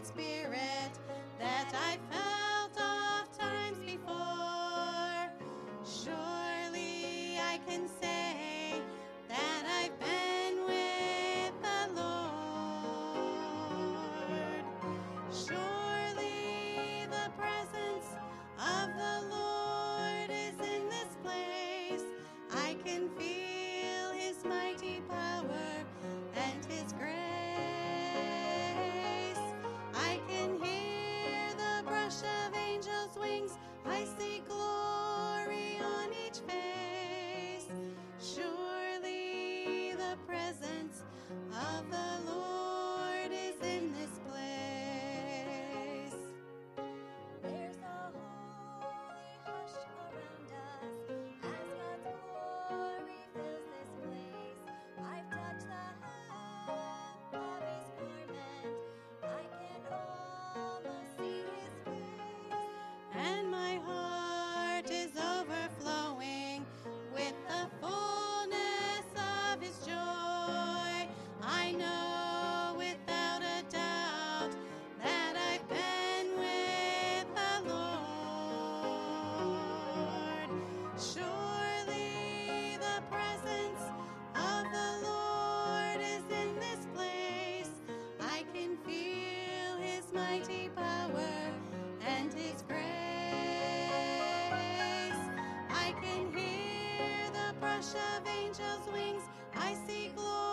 beats 0.00 0.16
me 0.16 0.29
Mighty 90.30 90.70
power 90.76 91.32
and 92.06 92.32
His 92.32 92.62
grace. 92.68 92.78
I 95.68 95.92
can 96.00 96.32
hear 96.32 97.30
the 97.32 97.52
brush 97.58 97.94
of 97.96 98.24
angels' 98.40 98.86
wings. 98.92 99.24
I 99.56 99.74
see 99.88 100.12
glory 100.14 100.49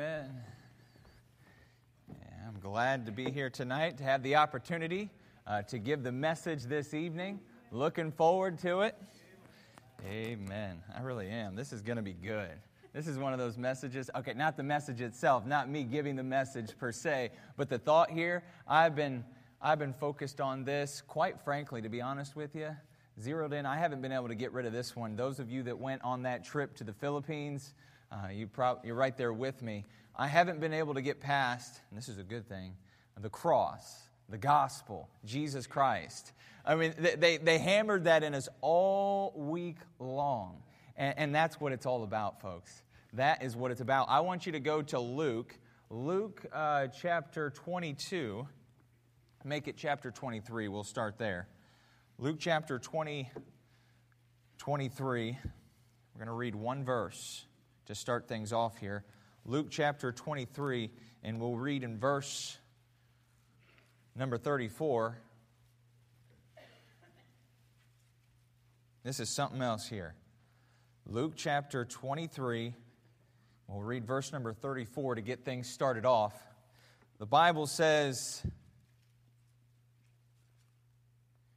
Amen. 0.00 0.30
Yeah, 2.08 2.48
I'm 2.48 2.58
glad 2.58 3.04
to 3.04 3.12
be 3.12 3.30
here 3.30 3.50
tonight 3.50 3.98
to 3.98 4.02
have 4.02 4.22
the 4.22 4.36
opportunity 4.36 5.10
uh, 5.46 5.60
to 5.64 5.78
give 5.78 6.02
the 6.02 6.10
message 6.10 6.62
this 6.62 6.94
evening. 6.94 7.38
Looking 7.70 8.10
forward 8.10 8.58
to 8.60 8.80
it. 8.80 8.96
Amen. 10.08 10.80
I 10.96 11.02
really 11.02 11.28
am. 11.28 11.54
This 11.54 11.70
is 11.74 11.82
going 11.82 11.98
to 11.98 12.02
be 12.02 12.14
good. 12.14 12.48
This 12.94 13.06
is 13.06 13.18
one 13.18 13.34
of 13.34 13.38
those 13.38 13.58
messages. 13.58 14.08
Okay, 14.16 14.32
not 14.32 14.56
the 14.56 14.62
message 14.62 15.02
itself, 15.02 15.44
not 15.44 15.68
me 15.68 15.84
giving 15.84 16.16
the 16.16 16.22
message 16.22 16.78
per 16.78 16.92
se, 16.92 17.32
but 17.58 17.68
the 17.68 17.78
thought 17.78 18.10
here. 18.10 18.42
I've 18.66 18.96
been, 18.96 19.22
I've 19.60 19.78
been 19.78 19.92
focused 19.92 20.40
on 20.40 20.64
this, 20.64 21.02
quite 21.06 21.38
frankly, 21.42 21.82
to 21.82 21.90
be 21.90 22.00
honest 22.00 22.36
with 22.36 22.56
you. 22.56 22.74
Zeroed 23.20 23.52
in. 23.52 23.66
I 23.66 23.76
haven't 23.76 24.00
been 24.00 24.12
able 24.12 24.28
to 24.28 24.34
get 24.34 24.52
rid 24.52 24.64
of 24.64 24.72
this 24.72 24.96
one. 24.96 25.14
Those 25.14 25.40
of 25.40 25.50
you 25.50 25.62
that 25.64 25.78
went 25.78 26.00
on 26.02 26.22
that 26.22 26.42
trip 26.42 26.74
to 26.76 26.84
the 26.84 26.94
Philippines, 26.94 27.74
uh, 28.12 28.28
you 28.28 28.46
prob- 28.46 28.84
you're 28.84 28.94
right 28.94 29.16
there 29.16 29.32
with 29.32 29.62
me. 29.62 29.84
I 30.16 30.26
haven't 30.26 30.60
been 30.60 30.72
able 30.72 30.94
to 30.94 31.02
get 31.02 31.20
past, 31.20 31.80
and 31.90 31.98
this 31.98 32.08
is 32.08 32.18
a 32.18 32.22
good 32.22 32.48
thing, 32.48 32.74
the 33.20 33.30
cross, 33.30 34.08
the 34.28 34.38
gospel, 34.38 35.08
Jesus 35.24 35.66
Christ. 35.66 36.32
I 36.64 36.74
mean, 36.74 36.94
they, 36.98 37.14
they, 37.14 37.36
they 37.36 37.58
hammered 37.58 38.04
that 38.04 38.22
in 38.22 38.34
us 38.34 38.48
all 38.60 39.32
week 39.36 39.76
long. 39.98 40.62
And, 40.96 41.18
and 41.18 41.34
that's 41.34 41.60
what 41.60 41.72
it's 41.72 41.86
all 41.86 42.02
about, 42.02 42.40
folks. 42.40 42.82
That 43.14 43.42
is 43.42 43.56
what 43.56 43.70
it's 43.70 43.80
about. 43.80 44.08
I 44.08 44.20
want 44.20 44.46
you 44.46 44.52
to 44.52 44.60
go 44.60 44.82
to 44.82 45.00
Luke, 45.00 45.58
Luke 45.88 46.44
uh, 46.52 46.88
chapter 46.88 47.50
22. 47.50 48.46
Make 49.44 49.68
it 49.68 49.76
chapter 49.76 50.10
23. 50.10 50.68
We'll 50.68 50.84
start 50.84 51.18
there. 51.18 51.48
Luke 52.18 52.36
chapter 52.38 52.78
20, 52.78 53.30
23. 54.58 55.38
We're 56.14 56.18
going 56.18 56.26
to 56.26 56.32
read 56.32 56.54
one 56.54 56.84
verse 56.84 57.46
to 57.90 57.96
start 57.96 58.28
things 58.28 58.52
off 58.52 58.78
here. 58.78 59.02
Luke 59.44 59.66
chapter 59.68 60.12
23, 60.12 60.90
and 61.24 61.40
we'll 61.40 61.56
read 61.56 61.82
in 61.82 61.98
verse 61.98 62.56
number 64.14 64.38
34. 64.38 65.18
This 69.02 69.18
is 69.18 69.34
something 69.34 69.60
else 69.60 69.88
here. 69.88 70.14
Luke 71.04 71.32
chapter 71.34 71.84
23, 71.84 72.74
we'll 73.66 73.82
read 73.82 74.06
verse 74.06 74.32
number 74.32 74.52
34 74.52 75.16
to 75.16 75.20
get 75.20 75.44
things 75.44 75.68
started 75.68 76.06
off. 76.06 76.34
The 77.18 77.26
Bible 77.26 77.66
says, 77.66 78.40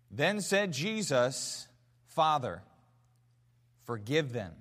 Then 0.09 0.41
said 0.41 0.74
Jesus, 0.74 1.68
Father, 2.07 2.63
forgive 3.86 4.33
them, 4.33 4.53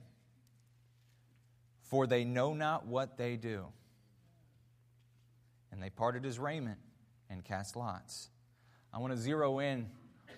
for 1.93 2.07
they 2.07 2.25
know 2.25 2.55
not 2.55 2.87
what 2.87 3.19
they 3.19 3.37
do. 3.37 3.67
And 5.71 5.83
they 5.83 5.91
parted 5.91 6.25
his 6.25 6.39
raiment 6.39 6.79
and 7.29 7.45
cast 7.45 7.77
lots. 7.77 8.31
I 8.95 8.99
want 8.99 9.13
to 9.13 9.19
zero 9.19 9.59
in 9.59 9.91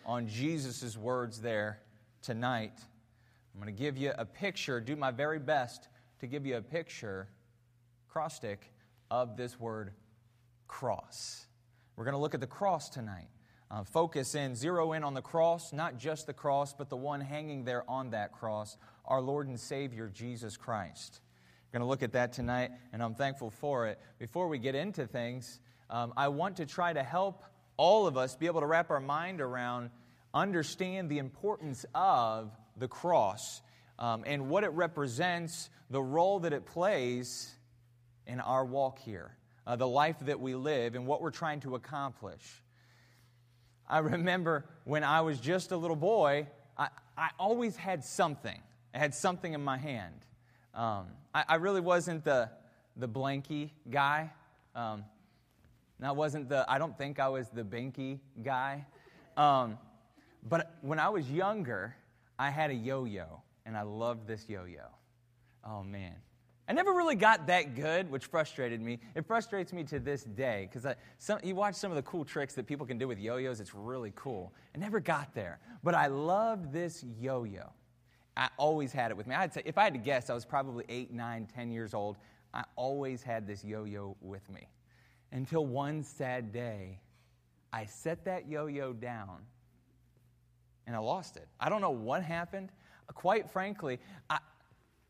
on 0.05 0.27
Jesus' 0.27 0.97
words 0.97 1.41
there 1.41 1.79
tonight. 2.23 2.73
I'm 3.55 3.61
going 3.61 3.73
to 3.73 3.81
give 3.81 3.97
you 3.97 4.13
a 4.19 4.25
picture, 4.25 4.81
do 4.81 4.97
my 4.97 5.13
very 5.13 5.39
best 5.39 5.87
to 6.19 6.27
give 6.27 6.45
you 6.45 6.57
a 6.57 6.61
picture, 6.61 7.29
acrostic, 8.09 8.73
of 9.09 9.37
this 9.37 9.61
word 9.61 9.93
cross. 10.67 11.47
We're 11.95 12.05
going 12.05 12.17
to 12.17 12.21
look 12.21 12.35
at 12.35 12.41
the 12.41 12.49
cross 12.49 12.89
tonight. 12.89 13.29
Uh, 13.71 13.85
focus 13.85 14.35
in, 14.35 14.57
zero 14.57 14.93
in 14.93 15.05
on 15.05 15.15
the 15.15 15.23
cross, 15.23 15.73
not 15.73 15.99
just 15.99 16.27
the 16.27 16.33
cross, 16.33 16.75
but 16.75 16.91
the 16.91 16.97
one 16.97 17.21
hanging 17.21 17.63
there 17.63 17.89
on 17.89 18.11
that 18.11 18.33
cross, 18.33 18.77
our 19.05 19.21
Lord 19.21 19.47
and 19.47 19.61
Savior, 19.61 20.11
Jesus 20.13 20.57
Christ. 20.57 21.21
Going 21.75 21.81
to 21.81 21.89
look 21.89 22.05
at 22.05 22.13
that 22.13 22.33
tonight, 22.33 22.71
and 22.93 23.03
I'm 23.03 23.17
thankful 23.17 23.51
for 23.51 23.89
it. 23.89 23.99
Before 24.21 24.47
we 24.47 24.61
get 24.61 24.77
into 24.77 25.09
things, 25.09 25.59
um, 25.91 26.13
I 26.17 26.29
want 26.29 26.59
to 26.59 26.67
try 26.67 26.93
to 26.93 27.03
help 27.03 27.43
all 27.77 28.07
of 28.07 28.17
us 28.17 28.37
be 28.37 28.47
able 28.47 28.61
to 28.61 28.67
wrap 28.67 28.93
our 28.93 29.01
mind 29.01 29.41
around, 29.41 29.91
understand 30.33 31.11
the 31.11 31.19
importance 31.19 31.85
of 31.93 32.53
the 32.77 32.87
cross 32.87 33.61
um, 33.99 34.23
and 34.25 34.49
what 34.49 34.63
it 34.63 34.69
represents, 34.69 35.69
the 35.91 36.01
role 36.01 36.39
that 36.39 36.53
it 36.53 36.65
plays 36.65 37.53
in 38.25 38.39
our 38.39 38.65
walk 38.65 39.01
here, 39.01 39.37
uh, 39.67 39.75
the 39.75 39.89
life 39.89 40.21
that 40.21 40.39
we 40.39 40.55
live, 40.55 40.95
and 40.95 41.09
what 41.09 41.23
we're 41.23 41.33
trying 41.33 41.59
to 41.59 41.75
accomplish. 41.75 42.63
I 43.89 43.99
remember 43.99 44.65
when 44.85 45.03
I 45.03 45.23
was 45.23 45.41
just 45.41 45.73
a 45.73 45.77
little 45.77 45.97
boy, 45.97 46.47
I, 46.79 46.87
I 47.19 47.31
always 47.37 47.75
had 47.75 48.05
something. 48.05 48.63
I 48.95 48.99
had 48.99 49.13
something 49.13 49.55
in 49.55 49.65
my 49.65 49.77
hand. 49.77 50.25
Um, 50.75 51.07
I, 51.35 51.45
I, 51.49 51.55
really 51.57 51.81
wasn't 51.81 52.25
the, 52.25 52.51
the 52.97 53.09
blanky 53.09 53.71
guy. 53.91 54.33
Um, 54.75 55.05
and 55.99 56.07
I 56.09 56.11
wasn't 56.11 56.49
the, 56.49 56.65
I 56.69 56.79
don't 56.79 56.99
think 56.99 57.21
I 57.21 57.29
was 57.29 57.49
the 57.49 57.63
binky 57.63 58.19
guy. 58.43 58.85
Um, 59.37 59.79
but 60.49 60.77
when 60.81 60.99
I 60.99 61.09
was 61.09 61.31
younger, 61.31 61.95
I 62.39 62.51
had 62.51 62.71
a 62.71 62.75
yo 62.75 63.05
yo, 63.05 63.43
and 63.65 63.77
I 63.77 63.83
loved 63.83 64.27
this 64.27 64.49
yo 64.49 64.65
yo. 64.65 64.83
Oh, 65.65 65.83
man. 65.85 66.15
I 66.69 66.73
never 66.73 66.93
really 66.93 67.15
got 67.15 67.47
that 67.47 67.75
good, 67.75 68.11
which 68.11 68.27
frustrated 68.27 68.81
me. 68.81 68.99
It 69.15 69.27
frustrates 69.27 69.73
me 69.73 69.85
to 69.85 70.01
this 70.01 70.25
day 70.25 70.69
because 70.71 70.97
you 71.43 71.55
watch 71.55 71.75
some 71.75 71.93
of 71.93 71.97
the 71.97 72.03
cool 72.03 72.25
tricks 72.25 72.55
that 72.55 72.67
people 72.67 72.87
can 72.87 72.99
do 72.99 73.07
with 73.07 73.19
yo 73.19 73.37
yos, 73.37 73.61
it's 73.61 73.75
really 73.75 74.13
cool. 74.17 74.53
I 74.75 74.79
never 74.79 74.99
got 74.99 75.35
there. 75.35 75.61
But 75.83 75.95
I 75.95 76.07
loved 76.07 76.73
this 76.73 77.05
yo 77.21 77.45
yo. 77.45 77.71
I 78.37 78.49
always 78.57 78.93
had 78.93 79.11
it 79.11 79.17
with 79.17 79.27
me. 79.27 79.35
I'd 79.35 79.53
say, 79.53 79.63
if 79.65 79.79
I 79.79 79.85
had 79.85 79.93
to 79.95 79.99
guess, 79.99 80.29
I 80.29 80.35
was 80.35 80.45
probably 80.45 80.85
eight, 80.89 81.13
nine, 81.13 81.47
ten 81.55 81.71
years 81.71 81.95
old. 81.95 82.17
I 82.53 82.65
always 82.77 83.23
had 83.23 83.47
this 83.47 83.65
yo 83.65 83.85
yo 83.85 84.17
with 84.21 84.49
me. 84.51 84.69
Until 85.33 85.67
one 85.67 86.03
sad 86.03 86.53
day, 86.53 87.01
I 87.73 87.87
set 87.87 88.25
that 88.25 88.49
yo 88.49 88.67
yo 88.67 88.93
down 88.93 89.41
and 90.87 90.95
I 90.95 90.99
lost 90.99 91.37
it. 91.37 91.49
I 91.59 91.69
don't 91.69 91.81
know 91.81 91.91
what 91.91 92.23
happened. 92.23 92.71
Quite 93.15 93.51
frankly, 93.51 93.99
I, 94.31 94.39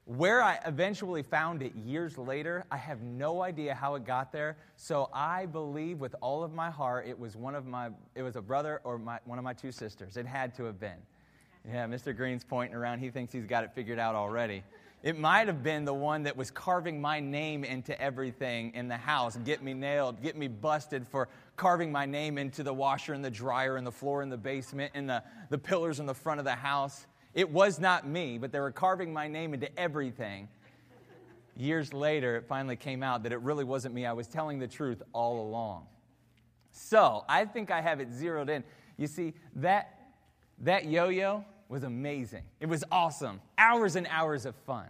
where 0.05 0.43
I 0.43 0.59
eventually 0.67 1.23
found 1.23 1.62
it 1.62 1.75
years 1.75 2.19
later, 2.19 2.65
I 2.70 2.77
have 2.77 3.00
no 3.03 3.43
idea 3.43 3.75
how 3.75 3.94
it 3.94 4.05
got 4.05 4.32
there. 4.32 4.56
So 4.77 5.09
I 5.12 5.47
believe 5.47 6.00
with 6.00 6.15
all 6.20 6.44
of 6.44 6.53
my 6.53 6.70
heart 6.70 7.06
it 7.06 7.19
was 7.19 7.37
one 7.37 7.55
of 7.55 7.67
my 7.67 7.91
it 8.15 8.23
was 8.23 8.37
a 8.37 8.43
brother 8.43 8.81
or 8.85 8.99
my, 8.99 9.19
one 9.25 9.38
of 9.38 9.44
my 9.44 9.55
two 9.55 9.73
sisters. 9.73 10.17
It 10.17 10.27
had 10.27 10.55
to 10.56 10.65
have 10.65 10.79
been. 10.79 10.99
Yeah, 11.67 11.87
Mr. 11.87 12.15
Green's 12.15 12.45
pointing 12.45 12.77
around. 12.77 12.99
He 12.99 13.11
thinks 13.11 13.33
he's 13.33 13.47
got 13.47 13.65
it 13.65 13.73
figured 13.75 13.99
out 13.99 14.15
already. 14.15 14.63
It 15.03 15.19
might 15.19 15.49
have 15.49 15.63
been 15.63 15.85
the 15.85 15.95
one 15.95 16.23
that 16.23 16.37
was 16.37 16.51
carving 16.51 17.01
my 17.01 17.21
name 17.21 17.63
into 17.63 17.99
everything 18.01 18.73
in 18.75 18.89
the 18.89 18.97
house. 18.97 19.37
Get 19.45 19.63
me 19.63 19.75
nailed, 19.75 20.23
get 20.23 20.37
me 20.37 20.49
busted 20.49 21.07
for 21.07 21.29
carving 21.57 21.93
my 21.93 22.07
name 22.07 22.39
into 22.39 22.63
the 22.63 22.73
washer 22.73 23.13
and 23.13 23.25
the 23.25 23.31
dryer 23.31 23.77
and 23.77 23.87
the 23.87 23.93
floor 23.93 24.23
in 24.23 24.31
the 24.31 24.37
basement 24.37 24.93
and 24.95 25.09
the, 25.09 25.23
the 25.51 25.59
pillars 25.59 26.01
in 26.01 26.07
the 26.07 26.15
front 26.15 26.39
of 26.39 26.45
the 26.45 26.55
house. 26.55 27.07
It 27.35 27.51
was 27.51 27.79
not 27.79 28.07
me, 28.07 28.39
but 28.39 28.53
they 28.53 28.61
were 28.61 28.71
carving 28.71 29.13
my 29.13 29.29
name 29.29 29.53
into 29.53 29.79
everything. 29.79 30.49
Years 31.57 31.93
later, 31.93 32.37
it 32.37 32.47
finally 32.47 32.77
came 32.77 33.03
out 33.03 33.25
that 33.25 33.33
it 33.33 33.41
really 33.41 33.65
wasn't 33.65 33.95
me. 33.95 34.07
I 34.07 34.13
was 34.13 34.27
telling 34.27 34.59
the 34.59 34.69
truth 34.69 35.03
all 35.13 35.41
along. 35.41 35.87
So 36.73 37.25
I 37.29 37.45
think 37.45 37.71
I 37.71 37.81
have 37.81 38.01
it 38.01 38.11
zeroed 38.13 38.49
in. 38.49 38.65
You 38.97 39.07
see, 39.07 39.35
that, 39.57 40.13
that 40.61 40.87
yo 40.87 41.09
yo 41.09 41.45
was 41.69 41.83
amazing. 41.83 42.43
It 42.61 42.67
was 42.67 42.85
awesome. 42.91 43.41
Hours 43.59 43.97
and 43.97 44.07
hours 44.11 44.47
of 44.47 44.55
fun. 44.67 44.87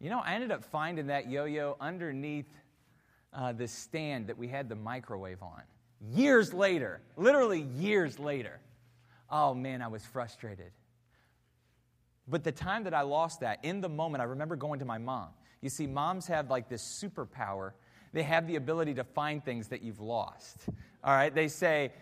You 0.00 0.10
know, 0.10 0.20
I 0.20 0.34
ended 0.34 0.50
up 0.50 0.64
finding 0.64 1.06
that 1.06 1.30
yo 1.30 1.44
yo 1.44 1.76
underneath 1.80 2.50
uh, 3.32 3.52
the 3.52 3.66
stand 3.66 4.26
that 4.28 4.36
we 4.36 4.48
had 4.48 4.68
the 4.68 4.76
microwave 4.76 5.42
on. 5.42 5.62
Years 6.12 6.52
later, 6.52 7.00
literally 7.16 7.62
years 7.62 8.18
later. 8.18 8.60
Oh 9.30 9.54
man, 9.54 9.80
I 9.82 9.88
was 9.88 10.04
frustrated. 10.04 10.72
But 12.28 12.44
the 12.44 12.52
time 12.52 12.84
that 12.84 12.94
I 12.94 13.02
lost 13.02 13.40
that, 13.40 13.64
in 13.64 13.80
the 13.80 13.88
moment, 13.88 14.22
I 14.22 14.24
remember 14.24 14.56
going 14.56 14.78
to 14.78 14.84
my 14.84 14.98
mom. 14.98 15.28
You 15.60 15.68
see, 15.68 15.86
moms 15.86 16.26
have 16.26 16.50
like 16.50 16.68
this 16.68 16.82
superpower 16.82 17.72
they 18.14 18.22
have 18.22 18.46
the 18.46 18.56
ability 18.56 18.94
to 18.94 19.04
find 19.04 19.44
things 19.44 19.68
that 19.68 19.82
you've 19.82 20.00
lost. 20.00 20.68
All 21.02 21.12
right, 21.12 21.34
they 21.34 21.48
say, 21.48 21.92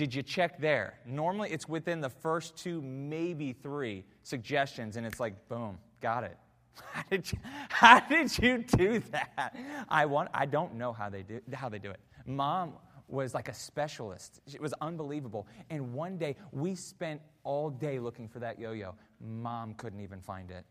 Did 0.00 0.14
you 0.14 0.22
check 0.22 0.58
there? 0.58 0.94
Normally, 1.04 1.50
it's 1.50 1.68
within 1.68 2.00
the 2.00 2.08
first 2.08 2.56
two, 2.56 2.80
maybe 2.80 3.52
three 3.52 4.06
suggestions, 4.22 4.96
and 4.96 5.06
it's 5.06 5.20
like, 5.20 5.46
boom, 5.46 5.76
got 6.00 6.24
it. 6.24 6.38
How 6.94 7.02
did 7.10 7.30
you, 7.30 7.38
how 7.68 8.00
did 8.00 8.38
you 8.38 8.58
do 8.64 9.02
that? 9.10 9.54
I, 9.90 10.06
want, 10.06 10.30
I 10.32 10.46
don't 10.46 10.76
know 10.76 10.94
how 10.94 11.10
they, 11.10 11.22
do, 11.22 11.42
how 11.52 11.68
they 11.68 11.78
do 11.78 11.90
it. 11.90 12.00
Mom 12.24 12.72
was 13.08 13.34
like 13.34 13.50
a 13.50 13.52
specialist. 13.52 14.40
It 14.46 14.62
was 14.62 14.72
unbelievable. 14.80 15.46
And 15.68 15.92
one 15.92 16.16
day, 16.16 16.36
we 16.50 16.74
spent 16.76 17.20
all 17.44 17.68
day 17.68 17.98
looking 17.98 18.26
for 18.26 18.38
that 18.38 18.58
yo 18.58 18.72
yo. 18.72 18.94
Mom 19.20 19.74
couldn't 19.74 20.00
even 20.00 20.22
find 20.22 20.50
it. 20.50 20.64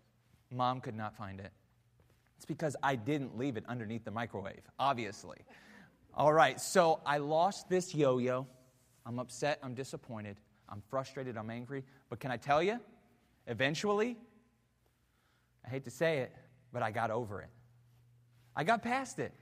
Mom 0.49 0.81
could 0.81 0.95
not 0.95 1.15
find 1.15 1.39
it. 1.39 1.51
It's 2.35 2.45
because 2.45 2.75
I 2.81 2.95
didn't 2.95 3.37
leave 3.37 3.57
it 3.57 3.63
underneath 3.69 4.05
the 4.05 4.11
microwave, 4.11 4.63
obviously. 4.79 5.37
All 6.15 6.33
right, 6.33 6.59
so 6.59 7.01
I 7.05 7.19
lost 7.19 7.69
this 7.69 7.93
yo 7.93 8.17
yo. 8.17 8.47
I'm 9.09 9.17
upset, 9.17 9.57
I'm 9.63 9.73
disappointed, 9.73 10.37
I'm 10.69 10.83
frustrated, 10.87 11.35
I'm 11.35 11.49
angry. 11.49 11.83
But 12.11 12.19
can 12.19 12.29
I 12.29 12.37
tell 12.37 12.61
you, 12.61 12.79
eventually, 13.47 14.15
I 15.65 15.69
hate 15.69 15.83
to 15.85 15.89
say 15.89 16.19
it, 16.19 16.31
but 16.71 16.83
I 16.83 16.91
got 16.91 17.09
over 17.09 17.41
it. 17.41 17.49
I 18.55 18.63
got 18.63 18.83
past 18.83 19.17
it. 19.17 19.33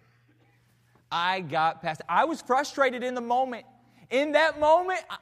I 1.12 1.42
got 1.42 1.82
past 1.82 2.00
it. 2.00 2.06
I 2.08 2.24
was 2.24 2.42
frustrated 2.42 3.04
in 3.04 3.14
the 3.14 3.20
moment. 3.20 3.66
In 4.10 4.32
that 4.32 4.58
moment, 4.58 5.02
I, 5.10 5.18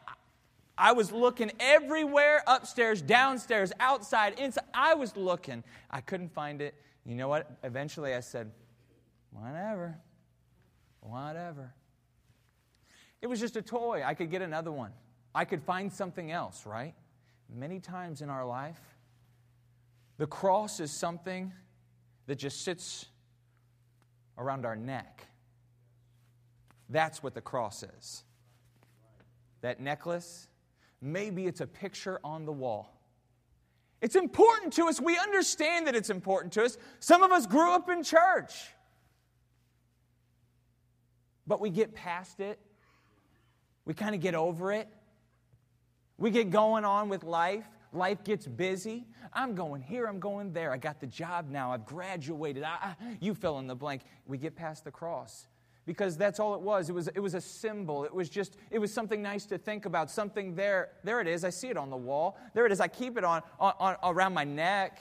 I 0.78 0.92
was 0.92 1.12
looking 1.12 1.52
everywhere 1.60 2.44
upstairs, 2.46 3.02
downstairs, 3.02 3.74
outside, 3.80 4.40
inside. 4.40 4.66
I 4.76 4.94
was 4.94 5.18
looking. 5.18 5.64
I 5.90 6.02
couldn't 6.02 6.32
find 6.32 6.62
it. 6.62 6.76
You 7.04 7.16
know 7.16 7.30
what? 7.30 7.58
Eventually 7.64 8.14
I 8.14 8.20
said, 8.20 8.52
whatever. 9.32 9.98
Whatever. 11.00 11.74
It 13.26 13.28
was 13.28 13.40
just 13.40 13.56
a 13.56 13.62
toy. 13.64 14.04
I 14.06 14.14
could 14.14 14.30
get 14.30 14.44
another 14.44 14.72
one. 14.72 14.92
I 15.34 15.46
could 15.46 15.64
find 15.64 15.92
something 15.92 16.30
else, 16.30 16.64
right? 16.64 16.94
Many 17.52 17.80
times 17.80 18.22
in 18.22 18.30
our 18.30 18.46
life, 18.46 18.80
the 20.20 20.28
cross 20.28 20.80
is 20.80 20.92
something 20.92 21.52
that 22.28 22.36
just 22.36 22.62
sits 22.62 23.08
around 24.38 24.64
our 24.64 24.76
neck. 24.76 25.26
That's 26.88 27.24
what 27.24 27.34
the 27.34 27.42
cross 27.42 27.82
is. 27.98 28.24
That 29.62 29.80
necklace, 29.80 30.48
maybe 31.02 31.48
it's 31.48 31.62
a 31.62 31.68
picture 31.68 32.20
on 32.24 32.46
the 32.46 32.54
wall. 32.54 33.02
It's 34.02 34.16
important 34.16 34.72
to 34.74 34.86
us. 34.86 35.02
We 35.02 35.18
understand 35.18 35.88
that 35.88 35.96
it's 35.96 36.12
important 36.12 36.54
to 36.54 36.64
us. 36.64 36.78
Some 37.00 37.24
of 37.24 37.32
us 37.32 37.48
grew 37.48 37.72
up 37.72 37.90
in 37.90 38.04
church, 38.04 38.54
but 41.48 41.60
we 41.60 41.72
get 41.72 41.96
past 41.96 42.40
it. 42.40 42.60
We 43.86 43.94
kind 43.94 44.16
of 44.16 44.22
get 44.22 44.36
over 44.36 44.72
it. 44.72 44.88
We 46.18 46.32
get 46.32 46.50
going 46.50 46.86
on 46.86 47.10
with 47.10 47.24
life. 47.24 47.66
Life 47.94 48.24
gets 48.24 48.46
busy. 48.46 49.06
I'm 49.32 49.56
going 49.56 49.82
here, 49.82 50.06
I'm 50.06 50.20
going 50.20 50.54
there. 50.54 50.72
I 50.72 50.78
got 50.78 51.00
the 51.00 51.08
job 51.08 51.50
now. 51.50 51.72
I've 51.72 51.86
graduated. 51.86 52.64
I, 52.64 52.76
I, 52.82 52.96
you 53.20 53.34
fill 53.34 53.60
in 53.60 53.68
the 53.68 53.76
blank. 53.76 54.02
We 54.26 54.38
get 54.38 54.56
past 54.56 54.84
the 54.84 54.92
cross 54.92 55.48
because 55.86 56.18
that's 56.18 56.40
all 56.40 56.56
it 56.56 56.62
was. 56.62 56.90
It 56.90 56.94
was, 56.94 57.08
it 57.10 57.20
was 57.20 57.36
a 57.36 57.42
symbol. 57.42 58.04
It 58.04 58.14
was 58.14 58.30
just, 58.30 58.58
it 58.72 58.80
was 58.80 58.94
something 58.94 59.22
nice 59.22 59.46
to 59.48 59.58
think 59.58 59.86
about, 59.86 60.10
something 60.10 60.56
there. 60.56 60.90
There 61.04 61.22
it 61.22 61.28
is. 61.28 61.44
I 61.44 61.50
see 61.50 61.70
it 61.70 61.78
on 61.78 61.90
the 61.90 61.98
wall. 61.98 62.38
There 62.54 62.66
it 62.66 62.72
is. 62.72 62.80
I 62.80 62.88
keep 62.88 63.18
it 63.18 63.24
on, 63.24 63.42
on, 63.60 63.74
on 63.80 63.96
around 64.04 64.34
my 64.34 64.44
neck. 64.44 65.00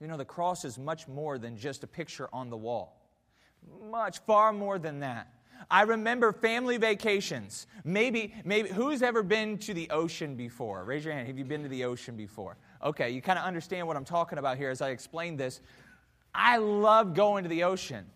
You 0.00 0.06
know, 0.06 0.16
the 0.16 0.24
cross 0.24 0.64
is 0.64 0.78
much 0.78 1.08
more 1.08 1.38
than 1.38 1.56
just 1.56 1.82
a 1.82 1.86
picture 1.86 2.28
on 2.32 2.50
the 2.50 2.56
wall. 2.56 3.00
Much, 3.90 4.20
far 4.20 4.52
more 4.52 4.78
than 4.78 5.00
that. 5.00 5.32
I 5.70 5.82
remember 5.82 6.32
family 6.32 6.76
vacations. 6.76 7.66
Maybe, 7.84 8.34
maybe, 8.44 8.68
who's 8.68 9.02
ever 9.02 9.22
been 9.22 9.58
to 9.58 9.74
the 9.74 9.90
ocean 9.90 10.34
before? 10.36 10.84
Raise 10.84 11.04
your 11.04 11.14
hand. 11.14 11.26
Have 11.26 11.38
you 11.38 11.44
been 11.44 11.62
to 11.62 11.68
the 11.68 11.84
ocean 11.84 12.16
before? 12.16 12.56
Okay, 12.82 13.10
you 13.10 13.20
kind 13.20 13.38
of 13.38 13.44
understand 13.44 13.86
what 13.86 13.96
I'm 13.96 14.04
talking 14.04 14.38
about 14.38 14.56
here 14.56 14.70
as 14.70 14.80
I 14.80 14.90
explain 14.90 15.36
this. 15.36 15.60
I 16.34 16.58
love 16.58 17.14
going 17.14 17.44
to 17.44 17.48
the 17.48 17.64
ocean. 17.64 18.06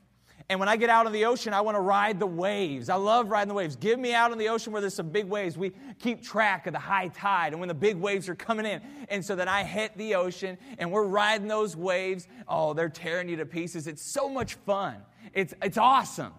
And 0.49 0.61
when 0.61 0.69
I 0.69 0.77
get 0.77 0.91
out 0.91 1.07
on 1.07 1.13
the 1.13 1.25
ocean, 1.25 1.55
I 1.55 1.61
want 1.61 1.77
to 1.77 1.81
ride 1.81 2.19
the 2.19 2.27
waves. 2.27 2.89
I 2.89 2.97
love 2.97 3.31
riding 3.31 3.49
the 3.49 3.55
waves. 3.55 3.77
Give 3.77 3.99
me 3.99 4.13
out 4.13 4.33
on 4.33 4.39
the 4.39 4.49
ocean 4.49 4.73
where 4.73 4.81
there's 4.81 4.95
some 4.95 5.09
big 5.09 5.27
waves. 5.27 5.57
We 5.57 5.73
keep 5.99 6.23
track 6.23 6.67
of 6.67 6.73
the 6.73 6.79
high 6.79 7.09
tide 7.09 7.53
and 7.53 7.61
when 7.61 7.69
the 7.69 7.75
big 7.75 7.97
waves 7.97 8.29
are 8.29 8.35
coming 8.35 8.67
in. 8.67 8.81
And 9.09 9.25
so 9.25 9.37
that 9.37 9.49
I 9.49 9.65
hit 9.65 9.97
the 9.97 10.15
ocean 10.15 10.59
and 10.79 10.91
we're 10.91 11.05
riding 11.05 11.49
those 11.49 11.77
waves. 11.77 12.29
Oh, 12.49 12.75
they're 12.75 12.89
tearing 12.89 13.29
you 13.29 13.37
to 13.37 13.47
pieces. 13.47 13.87
It's 13.87 14.03
so 14.03 14.29
much 14.29 14.55
fun. 14.55 14.97
It's, 15.33 15.55
it's 15.63 15.79
awesome. 15.79 16.33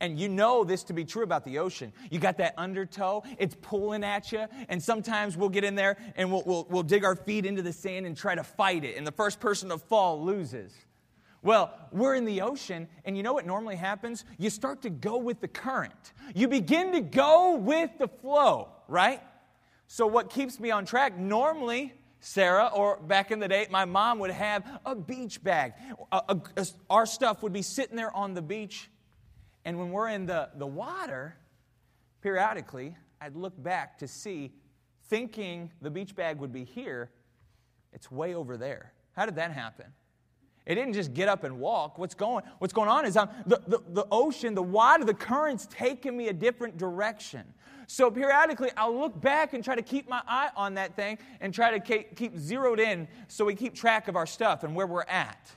And 0.00 0.18
you 0.18 0.28
know 0.28 0.62
this 0.62 0.84
to 0.84 0.92
be 0.92 1.04
true 1.04 1.22
about 1.22 1.44
the 1.44 1.58
ocean. 1.58 1.92
You 2.10 2.18
got 2.18 2.38
that 2.38 2.54
undertow, 2.58 3.22
it's 3.38 3.56
pulling 3.62 4.04
at 4.04 4.30
you. 4.30 4.46
And 4.68 4.82
sometimes 4.82 5.36
we'll 5.36 5.48
get 5.48 5.64
in 5.64 5.74
there 5.74 5.96
and 6.16 6.30
we'll, 6.30 6.42
we'll, 6.44 6.66
we'll 6.68 6.82
dig 6.82 7.04
our 7.04 7.16
feet 7.16 7.46
into 7.46 7.62
the 7.62 7.72
sand 7.72 8.04
and 8.04 8.16
try 8.16 8.34
to 8.34 8.44
fight 8.44 8.84
it. 8.84 8.96
And 8.96 9.06
the 9.06 9.12
first 9.12 9.40
person 9.40 9.70
to 9.70 9.78
fall 9.78 10.22
loses. 10.22 10.72
Well, 11.42 11.72
we're 11.92 12.16
in 12.16 12.24
the 12.24 12.40
ocean, 12.40 12.88
and 13.04 13.16
you 13.16 13.22
know 13.22 13.32
what 13.32 13.46
normally 13.46 13.76
happens? 13.76 14.24
You 14.36 14.50
start 14.50 14.82
to 14.82 14.90
go 14.90 15.16
with 15.18 15.40
the 15.40 15.46
current. 15.46 16.12
You 16.34 16.48
begin 16.48 16.90
to 16.92 17.00
go 17.00 17.54
with 17.54 17.90
the 17.98 18.08
flow, 18.08 18.70
right? 18.88 19.22
So, 19.86 20.08
what 20.08 20.28
keeps 20.28 20.58
me 20.58 20.72
on 20.72 20.86
track 20.86 21.16
normally, 21.16 21.92
Sarah, 22.18 22.70
or 22.74 22.96
back 22.96 23.30
in 23.30 23.38
the 23.38 23.46
day, 23.46 23.68
my 23.70 23.84
mom 23.84 24.18
would 24.18 24.32
have 24.32 24.64
a 24.84 24.96
beach 24.96 25.40
bag. 25.40 25.74
A, 26.10 26.22
a, 26.30 26.40
a, 26.56 26.66
our 26.90 27.06
stuff 27.06 27.44
would 27.44 27.52
be 27.52 27.62
sitting 27.62 27.94
there 27.96 28.14
on 28.14 28.34
the 28.34 28.42
beach 28.42 28.90
and 29.66 29.76
when 29.80 29.90
we're 29.90 30.08
in 30.08 30.26
the, 30.26 30.48
the 30.54 30.66
water, 30.66 31.36
periodically, 32.22 32.96
I'd 33.20 33.34
look 33.34 33.60
back 33.60 33.98
to 33.98 34.06
see, 34.06 34.52
thinking 35.08 35.72
the 35.82 35.90
beach 35.90 36.14
bag 36.14 36.38
would 36.38 36.52
be 36.52 36.62
here, 36.62 37.10
it's 37.92 38.08
way 38.08 38.36
over 38.36 38.56
there. 38.56 38.92
How 39.16 39.26
did 39.26 39.34
that 39.34 39.50
happen? 39.50 39.86
It 40.66 40.76
didn't 40.76 40.92
just 40.92 41.14
get 41.14 41.28
up 41.28 41.42
and 41.42 41.58
walk. 41.58 41.98
What's 41.98 42.14
going, 42.14 42.44
what's 42.60 42.72
going 42.72 42.88
on 42.88 43.06
is 43.06 43.16
I'm, 43.16 43.28
the, 43.44 43.60
the, 43.66 43.82
the 43.88 44.06
ocean, 44.12 44.54
the 44.54 44.62
water, 44.62 45.04
the 45.04 45.14
current's 45.14 45.66
taking 45.66 46.16
me 46.16 46.28
a 46.28 46.32
different 46.32 46.76
direction. 46.76 47.42
So 47.88 48.08
periodically, 48.08 48.70
I'll 48.76 48.96
look 48.96 49.20
back 49.20 49.52
and 49.52 49.64
try 49.64 49.74
to 49.74 49.82
keep 49.82 50.08
my 50.08 50.22
eye 50.28 50.50
on 50.56 50.74
that 50.74 50.94
thing 50.94 51.18
and 51.40 51.52
try 51.52 51.76
to 51.76 52.04
keep 52.04 52.38
zeroed 52.38 52.78
in 52.78 53.08
so 53.26 53.44
we 53.44 53.56
keep 53.56 53.74
track 53.74 54.06
of 54.06 54.14
our 54.14 54.26
stuff 54.26 54.62
and 54.62 54.76
where 54.76 54.86
we're 54.86 55.02
at. 55.02 55.50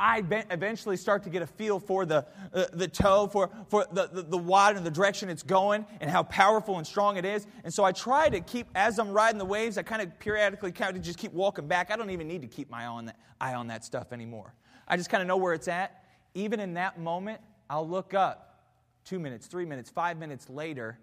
I 0.00 0.24
eventually 0.50 0.96
start 0.96 1.22
to 1.24 1.30
get 1.30 1.42
a 1.42 1.46
feel 1.46 1.78
for 1.78 2.06
the, 2.06 2.24
uh, 2.54 2.64
the 2.72 2.88
tow, 2.88 3.26
for, 3.26 3.50
for 3.68 3.84
the, 3.92 4.08
the, 4.10 4.22
the 4.22 4.38
and 4.38 4.86
the 4.86 4.90
direction 4.90 5.28
it's 5.28 5.42
going, 5.42 5.84
and 6.00 6.10
how 6.10 6.22
powerful 6.22 6.78
and 6.78 6.86
strong 6.86 7.18
it 7.18 7.26
is. 7.26 7.46
And 7.64 7.72
so 7.72 7.84
I 7.84 7.92
try 7.92 8.30
to 8.30 8.40
keep, 8.40 8.66
as 8.74 8.98
I'm 8.98 9.10
riding 9.10 9.36
the 9.36 9.44
waves, 9.44 9.76
I 9.76 9.82
kind 9.82 10.00
of 10.00 10.18
periodically 10.18 10.72
kind 10.72 10.96
of 10.96 11.02
just 11.02 11.18
keep 11.18 11.34
walking 11.34 11.68
back. 11.68 11.90
I 11.90 11.96
don't 11.96 12.08
even 12.08 12.26
need 12.26 12.40
to 12.40 12.48
keep 12.48 12.70
my 12.70 12.84
eye 12.84 12.86
on 12.86 13.04
that, 13.06 13.20
eye 13.42 13.52
on 13.52 13.66
that 13.66 13.84
stuff 13.84 14.14
anymore. 14.14 14.54
I 14.88 14.96
just 14.96 15.10
kind 15.10 15.20
of 15.20 15.28
know 15.28 15.36
where 15.36 15.52
it's 15.52 15.68
at. 15.68 16.02
Even 16.32 16.60
in 16.60 16.72
that 16.74 16.98
moment, 16.98 17.42
I'll 17.68 17.86
look 17.86 18.14
up 18.14 18.62
two 19.04 19.18
minutes, 19.18 19.48
three 19.48 19.66
minutes, 19.66 19.90
five 19.90 20.16
minutes 20.18 20.48
later, 20.48 20.98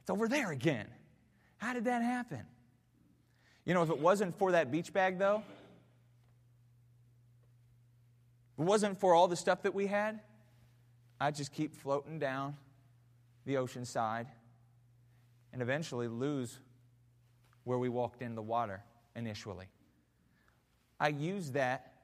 it's 0.00 0.10
over 0.10 0.28
there 0.28 0.52
again. 0.52 0.86
How 1.56 1.74
did 1.74 1.86
that 1.86 2.02
happen? 2.02 2.42
You 3.64 3.74
know, 3.74 3.82
if 3.82 3.90
it 3.90 3.98
wasn't 3.98 4.38
for 4.38 4.52
that 4.52 4.70
beach 4.70 4.92
bag, 4.92 5.18
though, 5.18 5.42
it 8.60 8.64
wasn't 8.64 9.00
for 9.00 9.14
all 9.14 9.26
the 9.26 9.36
stuff 9.36 9.62
that 9.62 9.74
we 9.74 9.86
had, 9.86 10.20
I'd 11.18 11.34
just 11.34 11.50
keep 11.50 11.74
floating 11.74 12.18
down 12.18 12.56
the 13.46 13.56
ocean 13.56 13.86
side 13.86 14.26
and 15.54 15.62
eventually 15.62 16.08
lose 16.08 16.58
where 17.64 17.78
we 17.78 17.88
walked 17.88 18.20
in 18.20 18.34
the 18.34 18.42
water 18.42 18.82
initially. 19.16 19.64
I 21.00 21.08
use 21.08 21.52
that 21.52 21.94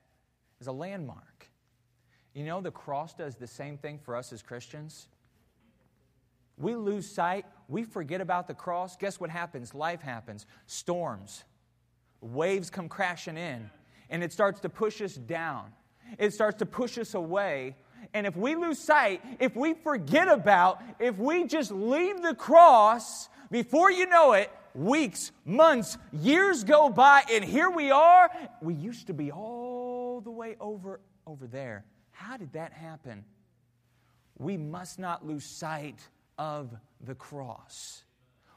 as 0.58 0.66
a 0.66 0.72
landmark. 0.72 1.46
You 2.32 2.44
know, 2.44 2.62
the 2.62 2.70
cross 2.70 3.12
does 3.12 3.36
the 3.36 3.46
same 3.46 3.76
thing 3.76 3.98
for 3.98 4.16
us 4.16 4.32
as 4.32 4.40
Christians. 4.40 5.08
We 6.56 6.74
lose 6.74 7.06
sight, 7.06 7.44
we 7.68 7.84
forget 7.84 8.22
about 8.22 8.48
the 8.48 8.54
cross. 8.54 8.96
Guess 8.96 9.20
what 9.20 9.28
happens? 9.28 9.74
Life 9.74 10.00
happens. 10.00 10.46
Storms, 10.64 11.44
waves 12.22 12.70
come 12.70 12.88
crashing 12.88 13.36
in, 13.36 13.70
and 14.08 14.24
it 14.24 14.32
starts 14.32 14.58
to 14.60 14.70
push 14.70 15.02
us 15.02 15.16
down 15.16 15.72
it 16.18 16.32
starts 16.32 16.58
to 16.58 16.66
push 16.66 16.98
us 16.98 17.14
away. 17.14 17.76
And 18.14 18.26
if 18.26 18.36
we 18.36 18.54
lose 18.54 18.78
sight, 18.78 19.22
if 19.40 19.56
we 19.56 19.74
forget 19.74 20.28
about, 20.28 20.80
if 20.98 21.18
we 21.18 21.46
just 21.46 21.70
leave 21.70 22.22
the 22.22 22.34
cross, 22.34 23.28
before 23.50 23.90
you 23.90 24.06
know 24.06 24.32
it, 24.32 24.50
weeks, 24.74 25.32
months, 25.44 25.98
years 26.12 26.64
go 26.64 26.88
by, 26.88 27.22
and 27.32 27.44
here 27.44 27.70
we 27.70 27.90
are. 27.90 28.30
We 28.62 28.74
used 28.74 29.08
to 29.08 29.14
be 29.14 29.32
all 29.32 30.20
the 30.20 30.30
way 30.30 30.56
over 30.60 31.00
over 31.26 31.46
there. 31.46 31.84
How 32.12 32.36
did 32.36 32.52
that 32.52 32.72
happen? 32.72 33.24
We 34.38 34.56
must 34.56 34.98
not 34.98 35.26
lose 35.26 35.44
sight 35.44 35.98
of 36.38 36.70
the 37.00 37.14
cross. 37.14 38.04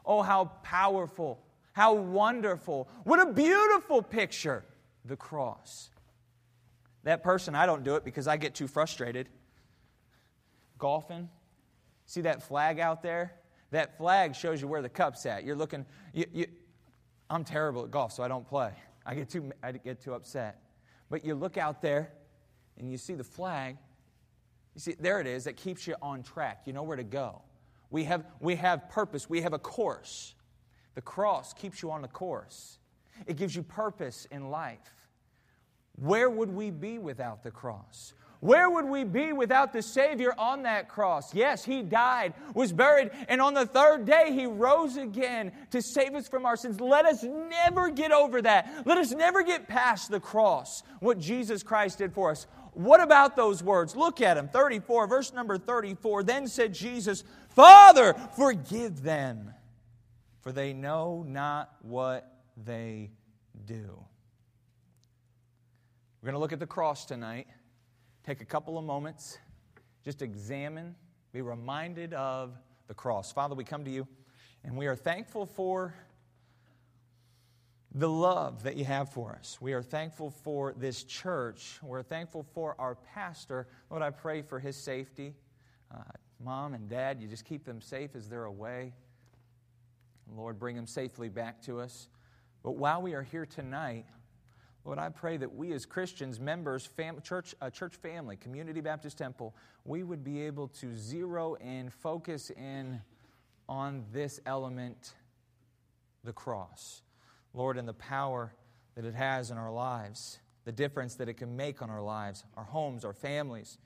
Oh, 0.06 0.22
how 0.22 0.46
powerful, 0.64 1.40
how 1.74 1.94
wonderful. 1.94 2.88
What 3.04 3.20
a 3.20 3.32
beautiful 3.34 4.02
picture, 4.02 4.64
the 5.06 5.16
cross. 5.16 5.90
That 7.04 7.24
person, 7.24 7.56
I 7.56 7.66
don't 7.66 7.84
do 7.84 7.96
it 7.96 8.04
because 8.04 8.28
I 8.28 8.38
get 8.38 8.56
too 8.56 8.68
frustrated. 8.68 9.30
Golfing, 10.78 11.30
see 12.06 12.22
that 12.22 12.44
flag 12.44 12.80
out 12.80 13.02
there? 13.02 13.36
That 13.72 13.98
flag 13.98 14.36
shows 14.36 14.62
you 14.62 14.68
where 14.68 14.82
the 14.82 14.90
cup's 14.90 15.26
at. 15.26 15.44
You're 15.44 15.56
looking, 15.56 15.86
you, 16.14 16.26
you, 16.34 16.46
I'm 17.30 17.44
terrible 17.44 17.84
at 17.84 17.92
golf, 17.92 18.14
so 18.14 18.24
I 18.24 18.28
don't 18.28 18.48
play. 18.48 18.72
I 19.06 19.16
get 19.16 19.30
too, 19.30 19.52
I 19.62 19.72
get 19.72 20.02
too 20.02 20.14
upset. 20.14 20.62
But 21.10 21.24
you 21.24 21.36
look 21.36 21.58
out 21.58 21.82
there 21.82 22.12
and 22.78 22.92
you 22.92 22.98
see 22.98 23.14
the 23.14 23.24
flag. 23.24 23.78
You 24.76 24.82
see, 24.82 24.96
there 25.00 25.20
it 25.20 25.28
is. 25.28 25.44
That 25.46 25.58
keeps 25.58 25.88
you 25.88 25.96
on 26.02 26.24
track. 26.24 26.62
You 26.66 26.74
know 26.74 26.84
where 26.84 26.98
to 26.98 27.04
go. 27.04 27.42
We 27.90 28.04
have, 28.06 28.26
we 28.40 28.56
have 28.56 28.90
purpose, 28.90 29.30
we 29.30 29.42
have 29.42 29.54
a 29.54 29.60
course. 29.60 30.36
The 30.96 31.02
cross 31.02 31.54
keeps 31.54 31.82
you 31.82 31.92
on 31.92 32.02
the 32.02 32.08
course, 32.08 32.78
it 33.26 33.38
gives 33.38 33.56
you 33.56 33.64
purpose 33.64 34.28
in 34.32 34.50
life. 34.50 34.96
Where 36.00 36.30
would 36.30 36.50
we 36.50 36.72
be 36.72 36.98
without 36.98 37.44
the 37.44 37.52
cross? 37.52 38.14
Where 38.42 38.70
would 38.70 38.86
we 38.86 39.04
be 39.04 39.34
without 39.34 39.74
the 39.74 39.82
Savior 39.82 40.34
on 40.38 40.64
that 40.64 40.88
cross? 40.88 41.34
Yes, 41.34 41.66
He 41.66 41.82
died, 41.82 42.34
was 42.54 42.72
buried, 42.72 43.12
and 43.28 43.42
on 43.42 43.54
the 43.54 43.66
third 43.66 44.06
day 44.06 44.32
He 44.32 44.46
rose 44.46 44.96
again 44.96 45.52
to 45.72 45.82
save 45.82 46.16
us 46.16 46.30
from 46.30 46.46
our 46.46 46.56
sins. 46.56 46.80
Let 46.80 47.06
us 47.06 47.24
never 47.24 47.90
get 47.90 48.14
over 48.14 48.42
that. 48.42 48.84
Let 48.86 48.98
us 48.98 49.12
never 49.12 49.44
get 49.44 49.68
past 49.68 50.10
the 50.10 50.22
cross, 50.22 50.84
what 51.02 51.20
Jesus 51.20 51.64
Christ 51.64 51.98
did 51.98 52.14
for 52.14 52.32
us. 52.32 52.48
What 52.74 53.02
about 53.02 53.36
those 53.36 53.62
words? 53.62 53.94
Look 53.94 54.22
at 54.22 54.36
them. 54.36 54.48
34, 54.48 55.08
verse 55.08 55.34
number 55.34 55.58
34. 55.58 56.24
Then 56.24 56.48
said 56.48 56.74
Jesus, 56.74 57.26
Father, 57.50 58.14
forgive 58.38 59.02
them, 59.02 59.54
for 60.40 60.54
they 60.54 60.72
know 60.72 61.26
not 61.28 61.74
what 61.82 62.32
they 62.56 63.12
do. 63.66 64.06
We're 66.22 66.28
going 66.28 66.36
to 66.36 66.40
look 66.40 66.52
at 66.52 66.60
the 66.60 66.68
cross 66.68 67.06
tonight. 67.06 67.48
Take 68.26 68.42
a 68.42 68.46
couple 68.46 68.78
of 68.78 68.84
moments, 68.84 69.38
just 70.04 70.22
examine, 70.22 70.94
be 71.32 71.42
reminded 71.42 72.14
of 72.14 72.58
the 72.90 72.94
cross. 72.94 73.32
Father, 73.32 73.56
we 73.56 73.64
come 73.64 73.86
to 73.86 73.90
you, 73.90 74.06
and 74.66 74.76
we 74.76 74.88
are 74.88 74.98
thankful 74.98 75.46
for 75.46 75.96
the 77.96 78.10
love 78.10 78.64
that 78.64 78.76
you 78.76 78.84
have 78.84 79.14
for 79.14 79.32
us. 79.32 79.60
We 79.62 79.72
are 79.72 79.82
thankful 79.82 80.30
for 80.30 80.74
this 80.74 81.04
church. 81.04 81.80
We're 81.82 82.04
thankful 82.04 82.44
for 82.54 82.76
our 82.80 82.96
pastor. 82.96 83.70
Lord, 83.90 84.04
I 84.04 84.10
pray 84.10 84.42
for 84.42 84.60
his 84.60 84.76
safety. 84.76 85.36
Uh, 85.90 86.02
Mom 86.44 86.74
and 86.74 86.90
Dad, 86.90 87.22
you 87.22 87.30
just 87.30 87.46
keep 87.46 87.64
them 87.64 87.80
safe 87.80 88.14
as 88.14 88.28
they're 88.28 88.44
away. 88.44 88.92
Lord, 90.36 90.60
bring 90.60 90.76
them 90.76 90.86
safely 90.86 91.30
back 91.30 91.62
to 91.62 91.80
us. 91.80 92.10
But 92.62 92.74
while 92.74 93.02
we 93.02 93.14
are 93.14 93.24
here 93.24 93.46
tonight, 93.46 94.06
Lord, 94.86 94.98
I 94.98 95.10
pray 95.10 95.38
that 95.38 95.54
we 95.54 95.74
as 95.74 95.86
Christians, 95.86 96.40
members, 96.40 96.86
fam- 96.86 97.22
church, 97.22 97.54
uh, 97.62 97.70
church 97.70 97.96
family, 97.96 98.38
Community 98.38 98.82
Baptist 98.82 99.18
Temple, 99.18 99.54
we 99.86 100.04
would 100.04 100.24
be 100.24 100.42
able 100.42 100.70
to 100.80 100.96
zero 100.96 101.56
in, 101.56 101.90
focus 101.90 102.50
in 102.50 103.02
on 103.68 104.06
this 104.12 104.40
element, 104.46 105.14
the 106.24 106.34
cross. 106.34 107.02
Lord, 107.54 107.78
and 107.78 107.88
the 107.88 107.94
power 107.94 108.54
that 108.96 109.06
it 109.06 109.16
has 109.16 109.52
in 109.52 109.58
our 109.58 109.72
lives, 109.72 110.40
the 110.66 110.72
difference 110.72 111.16
that 111.16 111.30
it 111.30 111.36
can 111.36 111.56
make 111.56 111.82
on 111.82 111.90
our 111.90 112.02
lives, 112.02 112.44
our 112.56 112.64
homes, 112.64 113.04
our 113.04 113.14
families. 113.14 113.78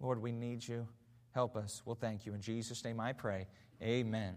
Lord, 0.00 0.20
we 0.20 0.32
need 0.32 0.66
you. 0.66 0.86
Help 1.32 1.56
us. 1.56 1.82
We'll 1.84 1.96
thank 1.96 2.26
you. 2.26 2.34
In 2.34 2.40
Jesus' 2.40 2.84
name 2.84 3.00
I 3.00 3.12
pray. 3.12 3.46
Amen. 3.82 4.36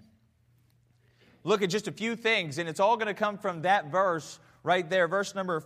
Look 1.44 1.62
at 1.62 1.70
just 1.70 1.88
a 1.88 1.92
few 1.92 2.16
things, 2.16 2.58
and 2.58 2.68
it's 2.68 2.80
all 2.80 2.98
going 2.98 3.08
to 3.08 3.14
come 3.14 3.38
from 3.38 3.62
that 3.62 3.90
verse 3.92 4.40
right 4.64 4.90
there, 4.90 5.08
verse 5.08 5.34
number 5.34 5.64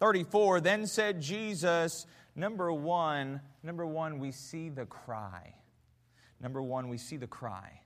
34. 0.00 0.60
Then 0.60 0.86
said 0.86 1.20
Jesus, 1.20 2.06
number 2.34 2.72
one, 2.72 3.40
number 3.62 3.86
one, 3.86 4.18
we 4.18 4.32
see 4.32 4.68
the 4.68 4.86
cry. 4.86 5.54
Number 6.40 6.62
one, 6.62 6.88
we 6.88 6.98
see 6.98 7.18
the 7.18 7.26
cry. 7.26 7.80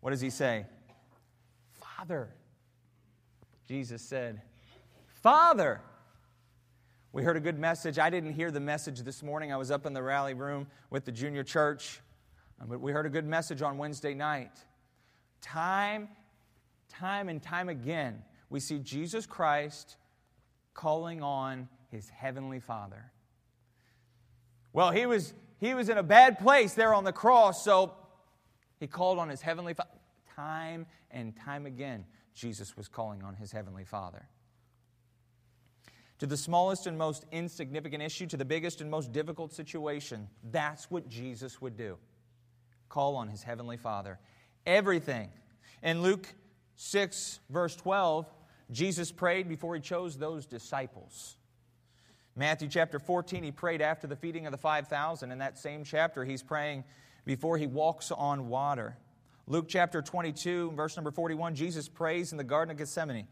What 0.00 0.10
does 0.10 0.20
he 0.20 0.30
say? 0.30 0.66
Father. 1.72 2.30
Jesus 3.68 4.02
said, 4.02 4.42
Father. 5.06 5.80
We 7.12 7.22
heard 7.22 7.36
a 7.36 7.40
good 7.40 7.60
message. 7.60 7.98
I 7.98 8.10
didn't 8.10 8.32
hear 8.32 8.50
the 8.50 8.58
message 8.58 9.02
this 9.02 9.22
morning. 9.22 9.52
I 9.52 9.56
was 9.56 9.70
up 9.70 9.86
in 9.86 9.92
the 9.92 10.02
rally 10.02 10.34
room 10.34 10.66
with 10.90 11.04
the 11.04 11.12
junior 11.12 11.44
church. 11.44 12.00
Uh, 12.60 12.64
but 12.66 12.80
we 12.80 12.90
heard 12.90 13.06
a 13.06 13.10
good 13.10 13.24
message 13.24 13.62
on 13.62 13.78
Wednesday 13.78 14.14
night. 14.14 14.50
Time, 15.40 16.08
time 16.88 17.28
and 17.28 17.40
time 17.40 17.68
again, 17.68 18.22
we 18.50 18.58
see 18.58 18.80
Jesus 18.80 19.26
Christ 19.26 19.96
calling 20.74 21.22
on 21.22 21.68
his 21.90 22.08
heavenly 22.08 22.60
Father. 22.60 23.12
Well, 24.72 24.90
he 24.90 25.06
was, 25.06 25.32
he 25.58 25.74
was 25.74 25.88
in 25.88 25.98
a 25.98 26.02
bad 26.02 26.38
place 26.38 26.74
there 26.74 26.92
on 26.92 27.04
the 27.04 27.12
cross, 27.12 27.64
so 27.64 27.94
he 28.80 28.86
called 28.86 29.18
on 29.18 29.28
his 29.28 29.40
heavenly 29.40 29.74
Father. 29.74 29.90
Time 30.34 30.86
and 31.10 31.34
time 31.36 31.64
again, 31.64 32.04
Jesus 32.34 32.76
was 32.76 32.88
calling 32.88 33.22
on 33.22 33.34
his 33.34 33.52
heavenly 33.52 33.84
Father. 33.84 34.28
To 36.18 36.26
the 36.26 36.36
smallest 36.36 36.86
and 36.86 36.98
most 36.98 37.24
insignificant 37.30 38.02
issue, 38.02 38.26
to 38.26 38.36
the 38.36 38.44
biggest 38.44 38.80
and 38.80 38.90
most 38.90 39.12
difficult 39.12 39.52
situation, 39.52 40.28
that's 40.50 40.90
what 40.90 41.08
Jesus 41.08 41.60
would 41.60 41.76
do 41.76 41.96
call 42.88 43.16
on 43.16 43.28
his 43.28 43.42
heavenly 43.42 43.76
Father. 43.76 44.20
Everything. 44.66 45.28
In 45.82 46.00
Luke 46.00 46.32
6, 46.76 47.40
verse 47.50 47.74
12, 47.74 48.32
Jesus 48.70 49.12
prayed 49.12 49.48
before 49.48 49.74
he 49.74 49.80
chose 49.80 50.16
those 50.16 50.46
disciples. 50.46 51.36
Matthew 52.36 52.68
chapter 52.68 52.98
14, 52.98 53.44
he 53.44 53.52
prayed 53.52 53.80
after 53.80 54.06
the 54.06 54.16
feeding 54.16 54.46
of 54.46 54.52
the 54.52 54.58
5,000. 54.58 55.30
In 55.30 55.38
that 55.38 55.58
same 55.58 55.84
chapter, 55.84 56.24
he's 56.24 56.42
praying 56.42 56.84
before 57.24 57.58
he 57.58 57.66
walks 57.66 58.10
on 58.10 58.48
water. 58.48 58.96
Luke 59.46 59.66
chapter 59.68 60.02
22, 60.02 60.72
verse 60.72 60.96
number 60.96 61.10
41, 61.10 61.54
Jesus 61.54 61.88
prays 61.88 62.32
in 62.32 62.38
the 62.38 62.44
Garden 62.44 62.72
of 62.72 62.78
Gethsemane. 62.78 63.28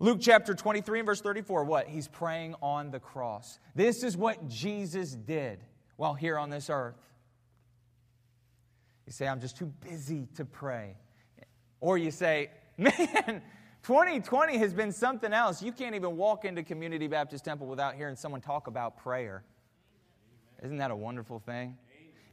Luke 0.00 0.18
chapter 0.20 0.54
23 0.54 1.00
and 1.00 1.06
verse 1.06 1.20
34, 1.20 1.64
what? 1.64 1.86
He's 1.86 2.08
praying 2.08 2.56
on 2.60 2.90
the 2.90 2.98
cross. 2.98 3.58
This 3.74 4.02
is 4.02 4.16
what 4.16 4.48
Jesus 4.48 5.12
did 5.12 5.60
while 5.96 6.14
here 6.14 6.36
on 6.36 6.50
this 6.50 6.68
earth. 6.68 7.00
You 9.06 9.12
say, 9.12 9.28
I'm 9.28 9.40
just 9.40 9.56
too 9.56 9.72
busy 9.88 10.26
to 10.36 10.44
pray. 10.44 10.96
Or 11.80 11.96
you 11.96 12.10
say, 12.10 12.50
man, 12.76 13.42
2020 13.84 14.56
has 14.56 14.72
been 14.72 14.90
something 14.90 15.34
else. 15.34 15.62
You 15.62 15.70
can't 15.70 15.94
even 15.94 16.16
walk 16.16 16.46
into 16.46 16.62
Community 16.62 17.06
Baptist 17.06 17.44
Temple 17.44 17.66
without 17.66 17.94
hearing 17.94 18.16
someone 18.16 18.40
talk 18.40 18.66
about 18.66 18.96
prayer. 18.96 19.44
Isn't 20.62 20.78
that 20.78 20.90
a 20.90 20.96
wonderful 20.96 21.38
thing? 21.38 21.76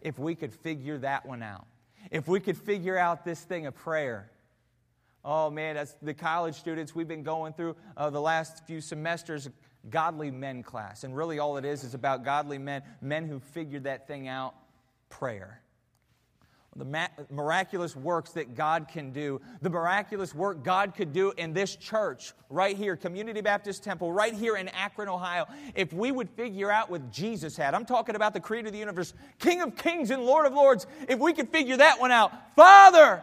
If 0.02 0.18
we 0.18 0.34
could 0.34 0.54
figure 0.54 0.98
that 1.00 1.26
one 1.26 1.44
out, 1.44 1.68
if 2.10 2.30
we 2.30 2.40
could 2.40 2.58
figure 2.58 2.98
out 2.98 3.26
this 3.26 3.42
thing 3.42 3.66
of 3.66 3.76
prayer. 3.76 4.32
Oh 5.26 5.52
man, 5.52 5.76
that's 5.76 5.96
the 6.02 6.14
college 6.14 6.56
students 6.56 6.96
we've 6.96 7.08
been 7.08 7.22
going 7.22 7.54
through 7.54 7.76
uh, 7.98 8.10
the 8.10 8.22
last 8.22 8.66
few 8.66 8.80
semesters, 8.80 9.50
godly 9.90 10.32
men 10.32 10.64
class. 10.64 11.04
And 11.04 11.16
really, 11.16 11.38
all 11.38 11.58
it 11.58 11.66
is 11.66 11.84
is 11.84 11.94
about 11.94 12.24
godly 12.24 12.58
men, 12.58 12.82
men 13.02 13.28
who 13.28 13.40
figured 13.40 13.84
that 13.84 14.08
thing 14.08 14.28
out 14.30 14.56
prayer 15.10 15.62
the 16.78 17.10
miraculous 17.30 17.98
works 17.98 18.32
that 18.32 18.56
God 18.56 18.88
can 18.88 19.12
do, 19.12 19.42
the 19.62 19.70
miraculous 19.70 20.34
work 20.34 20.64
God 20.64 20.96
could 20.96 21.12
do 21.12 21.34
in 21.36 21.52
this 21.52 21.76
church 21.76 22.32
right 22.50 22.78
here, 22.78 22.96
Community 22.96 23.42
Baptist 23.42 23.84
Temple, 23.84 24.14
right 24.14 24.34
here 24.34 24.56
in 24.56 24.70
Akron, 24.70 25.10
Ohio, 25.10 25.48
if 25.76 25.92
we 25.92 26.14
would 26.14 26.30
figure 26.30 26.72
out 26.72 26.90
what 26.90 27.12
Jesus 27.12 27.58
had. 27.58 27.74
I'm 27.74 27.84
talking 27.84 28.16
about 28.16 28.34
the 28.34 28.40
creator 28.40 28.68
of 28.68 28.74
the 28.74 28.80
universe, 28.80 29.14
King 29.40 29.62
of 29.62 29.76
kings 29.76 30.12
and 30.12 30.24
Lord 30.24 30.46
of 30.46 30.54
lords. 30.54 30.88
If 31.10 31.20
we 31.20 31.34
could 31.34 31.50
figure 31.50 31.76
that 31.76 32.00
one 32.00 32.12
out, 32.12 32.32
Father, 32.56 33.22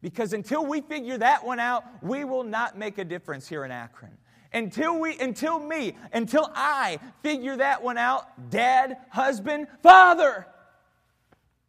because 0.00 0.32
until 0.32 0.66
we 0.66 0.80
figure 0.80 1.18
that 1.18 1.44
one 1.44 1.60
out, 1.60 1.84
we 2.02 2.24
will 2.24 2.42
not 2.42 2.76
make 2.76 2.98
a 2.98 3.04
difference 3.04 3.48
here 3.48 3.64
in 3.64 3.70
Akron. 3.70 4.18
Until 4.52 4.98
we, 4.98 5.16
until 5.18 5.60
me, 5.60 5.96
until 6.12 6.50
I 6.54 6.98
figure 7.22 7.56
that 7.56 7.82
one 7.84 7.98
out, 7.98 8.50
dad, 8.50 8.98
husband, 9.10 9.68
father, 9.82 10.46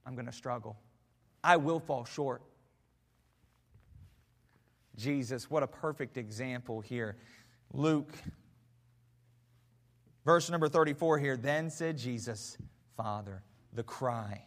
I'm 0.05 0.15
going 0.15 0.25
to 0.25 0.31
struggle. 0.31 0.77
I 1.43 1.57
will 1.57 1.79
fall 1.79 2.05
short. 2.05 2.41
Jesus, 4.95 5.50
what 5.50 5.63
a 5.63 5.67
perfect 5.67 6.17
example 6.17 6.81
here. 6.81 7.17
Luke, 7.74 8.13
verse 10.25 10.50
number 10.50 10.69
34 10.69 11.17
here. 11.17 11.38
Then 11.38 11.69
said 11.69 11.98
Jesus, 11.98 12.57
Father, 12.95 13.43
the 13.74 13.83
cry. 13.83 14.45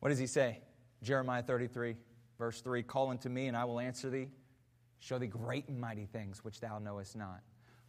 What 0.00 0.08
does 0.08 0.18
he 0.18 0.26
say? 0.26 0.60
Jeremiah 1.02 1.42
33, 1.42 1.94
verse 2.38 2.60
3 2.60 2.82
Call 2.82 3.10
unto 3.10 3.28
me, 3.28 3.46
and 3.46 3.56
I 3.56 3.64
will 3.64 3.78
answer 3.78 4.10
thee, 4.10 4.28
show 4.98 5.18
thee 5.18 5.26
great 5.26 5.68
and 5.68 5.80
mighty 5.80 6.06
things 6.06 6.44
which 6.44 6.60
thou 6.60 6.78
knowest 6.78 7.16
not. 7.16 7.40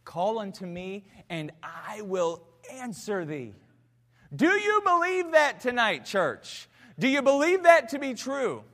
Call 0.04 0.38
unto 0.38 0.66
me, 0.66 1.06
and 1.28 1.50
I 1.62 2.02
will 2.02 2.44
answer 2.70 3.24
thee. 3.24 3.54
Do 4.34 4.50
you 4.50 4.80
believe 4.84 5.32
that 5.32 5.60
tonight, 5.60 6.04
church? 6.04 6.68
Do 6.98 7.06
you 7.08 7.22
believe 7.22 7.64
that 7.64 7.90
to 7.90 7.98
be 7.98 8.14
true? 8.14 8.64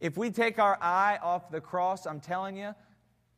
If 0.00 0.16
we 0.16 0.30
take 0.30 0.58
our 0.58 0.78
eye 0.80 1.18
off 1.22 1.50
the 1.50 1.60
cross, 1.60 2.06
I'm 2.06 2.20
telling 2.20 2.56
you, 2.56 2.74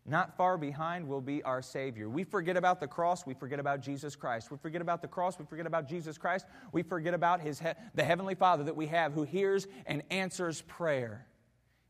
Not 0.07 0.37
far 0.37 0.59
behind 0.59 1.09
will 1.09 1.23
be 1.23 1.43
our 1.45 1.63
Savior. 1.63 2.11
We 2.11 2.25
forget 2.25 2.59
about 2.59 2.79
the 2.79 2.87
cross, 2.87 3.25
we 3.25 3.33
forget 3.33 3.59
about 3.59 3.81
Jesus 3.81 4.15
Christ. 4.15 4.51
We 4.51 4.59
forget 4.59 4.83
about 4.83 5.01
the 5.01 5.09
cross, 5.09 5.39
we 5.39 5.47
forget 5.47 5.67
about 5.67 5.89
Jesus 5.89 6.19
Christ. 6.19 6.45
We 6.73 6.83
forget 6.83 7.15
about 7.15 7.41
his 7.41 7.59
he- 7.59 7.73
the 7.95 8.05
Heavenly 8.05 8.35
Father 8.35 8.65
that 8.65 8.77
we 8.77 8.89
have 8.89 9.15
who 9.15 9.23
hears 9.23 9.67
and 9.87 10.03
answers 10.11 10.61
prayer. 10.63 11.27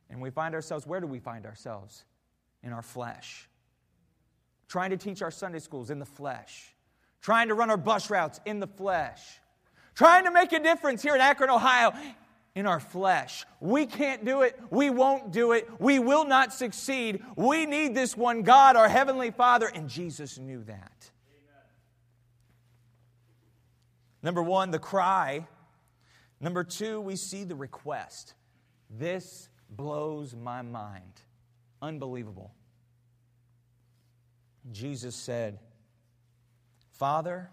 And 0.09 0.21
we 0.21 0.31
find 0.31 0.55
ourselves, 0.55 0.87
where 0.87 1.01
do 1.01 1.09
we 1.09 1.19
find 1.19 1.45
ourselves? 1.45 2.05
In 2.63 2.73
our 2.73 2.83
flesh. 2.83 3.49
Trying 4.69 4.91
to 4.91 4.97
teach 4.97 5.21
our 5.21 5.33
Sunday 5.33 5.59
schools 5.59 5.91
in 5.91 5.99
the 5.99 6.07
flesh. 6.07 6.74
Trying 7.25 7.49
to 7.49 7.55
run 7.55 7.71
our 7.71 7.79
bus 7.79 8.11
routes 8.11 8.39
in 8.45 8.61
the 8.61 8.67
flesh. 8.67 9.41
Trying 9.95 10.25
to 10.25 10.31
make 10.31 10.53
a 10.53 10.61
difference 10.61 11.01
here 11.01 11.15
in 11.15 11.23
Akron, 11.23 11.49
Ohio 11.49 11.95
in 12.55 12.67
our 12.67 12.79
flesh. 12.79 13.47
We 13.61 13.87
can't 13.87 14.27
do 14.27 14.43
it. 14.43 14.61
We 14.69 14.91
won't 14.91 15.33
do 15.33 15.53
it. 15.53 15.67
We 15.79 15.99
will 15.99 16.27
not 16.27 16.53
succeed. 16.53 17.25
We 17.35 17.65
need 17.65 17.95
this 17.95 18.15
one 18.15 18.43
God, 18.43 18.77
our 18.77 18.91
Heavenly 18.91 19.31
Father, 19.31 19.71
and 19.75 19.89
Jesus 19.89 20.37
knew 20.37 20.65
that. 20.65 21.11
Amen. 21.31 21.63
Number 24.23 24.43
one, 24.43 24.71
the 24.71 24.79
cry. 24.79 25.47
Number 26.43 26.63
two, 26.63 27.01
we 27.01 27.17
see 27.17 27.45
the 27.45 27.57
request. 27.57 28.35
This 28.91 29.49
blows 29.71 30.37
my 30.37 30.61
mind. 30.61 31.23
Unbelievable. 31.81 32.53
Jesus 34.73 35.17
said, 35.17 35.59
Father, 36.95 37.51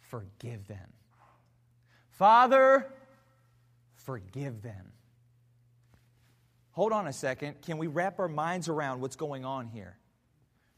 forgive 0.00 0.66
them. 0.66 0.92
Father, 2.10 2.92
forgive 3.94 4.62
them. 4.62 4.92
Hold 6.72 6.92
on 6.92 7.06
a 7.06 7.12
second. 7.12 7.62
Can 7.62 7.78
we 7.78 7.86
wrap 7.86 8.18
our 8.18 8.28
minds 8.28 8.68
around 8.68 9.00
what's 9.00 9.16
going 9.16 9.44
on 9.44 9.68
here? 9.68 9.96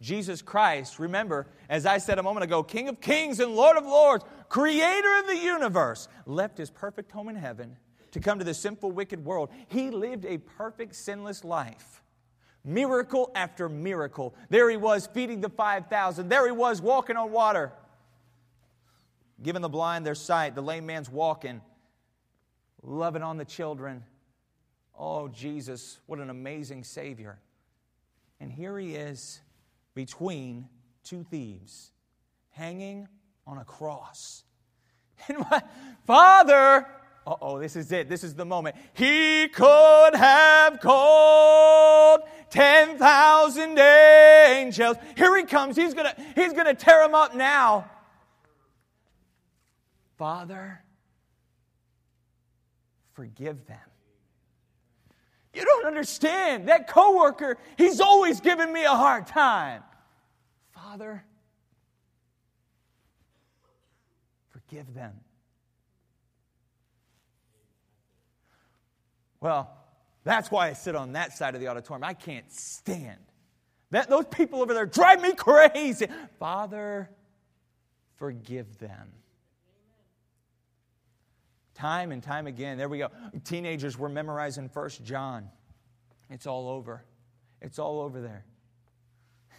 Jesus 0.02 0.40
Christ, 0.40 0.98
remember, 0.98 1.46
as 1.68 1.84
I 1.84 1.98
said 1.98 2.18
a 2.18 2.22
moment 2.22 2.44
ago, 2.44 2.62
King 2.62 2.88
of 2.88 3.00
kings 3.00 3.40
and 3.40 3.54
Lord 3.54 3.76
of 3.76 3.84
lords, 3.84 4.24
creator 4.48 5.18
of 5.18 5.26
the 5.26 5.36
universe, 5.36 6.08
left 6.26 6.56
his 6.58 6.70
perfect 6.70 7.12
home 7.12 7.28
in 7.28 7.36
heaven 7.36 7.76
to 8.12 8.20
come 8.20 8.38
to 8.38 8.44
the 8.44 8.54
sinful, 8.54 8.92
wicked 8.92 9.24
world. 9.24 9.50
He 9.68 9.90
lived 9.90 10.24
a 10.24 10.38
perfect, 10.38 10.94
sinless 10.96 11.44
life. 11.44 12.02
Miracle 12.64 13.30
after 13.34 13.68
miracle. 13.68 14.34
There 14.48 14.68
he 14.68 14.76
was 14.76 15.06
feeding 15.06 15.40
the 15.40 15.48
5,000. 15.48 16.28
There 16.28 16.46
he 16.46 16.52
was 16.52 16.82
walking 16.82 17.16
on 17.16 17.32
water, 17.32 17.72
giving 19.42 19.62
the 19.62 19.68
blind 19.68 20.04
their 20.04 20.14
sight, 20.14 20.54
the 20.54 20.62
lame 20.62 20.86
man's 20.86 21.08
walking 21.10 21.60
loving 22.82 23.22
on 23.22 23.36
the 23.36 23.44
children. 23.44 24.04
Oh, 24.98 25.28
Jesus, 25.28 25.98
what 26.06 26.18
an 26.18 26.30
amazing 26.30 26.84
Savior. 26.84 27.38
And 28.40 28.50
here 28.50 28.78
he 28.78 28.94
is 28.94 29.40
between 29.94 30.68
two 31.04 31.24
thieves, 31.24 31.90
hanging 32.50 33.08
on 33.46 33.58
a 33.58 33.64
cross. 33.64 34.44
And 35.28 35.38
my 35.50 35.62
Father, 36.06 36.86
uh 37.26 37.34
oh, 37.42 37.58
this 37.58 37.76
is 37.76 37.92
it. 37.92 38.08
This 38.08 38.24
is 38.24 38.34
the 38.34 38.44
moment. 38.44 38.76
He 38.94 39.48
could 39.48 40.14
have 40.14 40.80
called 40.80 42.22
10,000 42.50 43.78
angels. 43.78 44.96
Here 45.16 45.36
he 45.36 45.44
comes. 45.44 45.76
He's 45.76 45.94
going 45.94 46.06
to 46.06 46.22
he's 46.34 46.52
going 46.52 46.66
to 46.66 46.74
tear 46.74 47.02
them 47.02 47.14
up 47.14 47.34
now. 47.34 47.90
Father, 50.16 50.82
forgive 53.12 53.66
them. 53.66 53.78
You 55.52 55.64
don't 55.64 55.86
understand. 55.86 56.68
That 56.68 56.88
coworker, 56.88 57.58
he's 57.76 58.00
always 58.00 58.40
giving 58.40 58.72
me 58.72 58.84
a 58.84 58.90
hard 58.90 59.26
time. 59.26 59.82
Father, 60.74 61.24
forgive 64.50 64.94
them. 64.94 65.20
Well, 69.40 69.70
that's 70.24 70.50
why 70.50 70.68
I 70.68 70.72
sit 70.74 70.94
on 70.94 71.12
that 71.12 71.36
side 71.36 71.54
of 71.54 71.60
the 71.60 71.68
auditorium. 71.68 72.04
I 72.04 72.14
can't 72.14 72.50
stand 72.52 73.18
that 73.90 74.08
those 74.08 74.26
people 74.26 74.62
over 74.62 74.72
there 74.72 74.86
drive 74.86 75.20
me 75.20 75.34
crazy. 75.34 76.06
Father, 76.38 77.10
forgive 78.16 78.78
them. 78.78 79.08
Time 81.74 82.12
and 82.12 82.22
time 82.22 82.46
again. 82.46 82.78
There 82.78 82.88
we 82.88 82.98
go. 82.98 83.08
Teenagers 83.44 83.98
were 83.98 84.08
memorizing 84.08 84.68
First 84.68 85.02
John. 85.02 85.48
It's 86.28 86.46
all 86.46 86.68
over. 86.68 87.04
It's 87.60 87.78
all 87.78 88.00
over 88.00 88.20
there. 88.20 88.44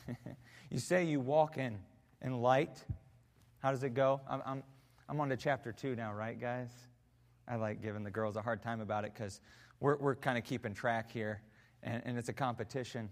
you 0.70 0.80
say 0.80 1.04
you 1.04 1.20
walk 1.20 1.58
in, 1.58 1.80
in 2.22 2.42
light. 2.42 2.84
How 3.60 3.72
does 3.72 3.84
it 3.84 3.94
go? 3.94 4.22
I'm, 4.30 4.42
I'm, 4.46 4.64
I'm 5.10 5.20
on 5.20 5.30
to 5.30 5.38
chapter 5.38 5.72
two 5.74 5.96
now, 5.96 6.14
right, 6.14 6.40
guys? 6.40 6.70
I 7.48 7.56
like 7.56 7.82
giving 7.82 8.04
the 8.04 8.12
girls 8.12 8.38
a 8.38 8.42
hard 8.42 8.62
time 8.62 8.80
about 8.80 9.04
it 9.04 9.14
because 9.14 9.42
we're, 9.82 9.98
we're 9.98 10.16
kind 10.16 10.38
of 10.38 10.46
keeping 10.46 10.74
track 10.74 11.12
here, 11.12 11.42
and, 11.84 12.02
and 12.06 12.18
it's 12.18 12.30
a 12.30 12.34
competition. 12.34 13.10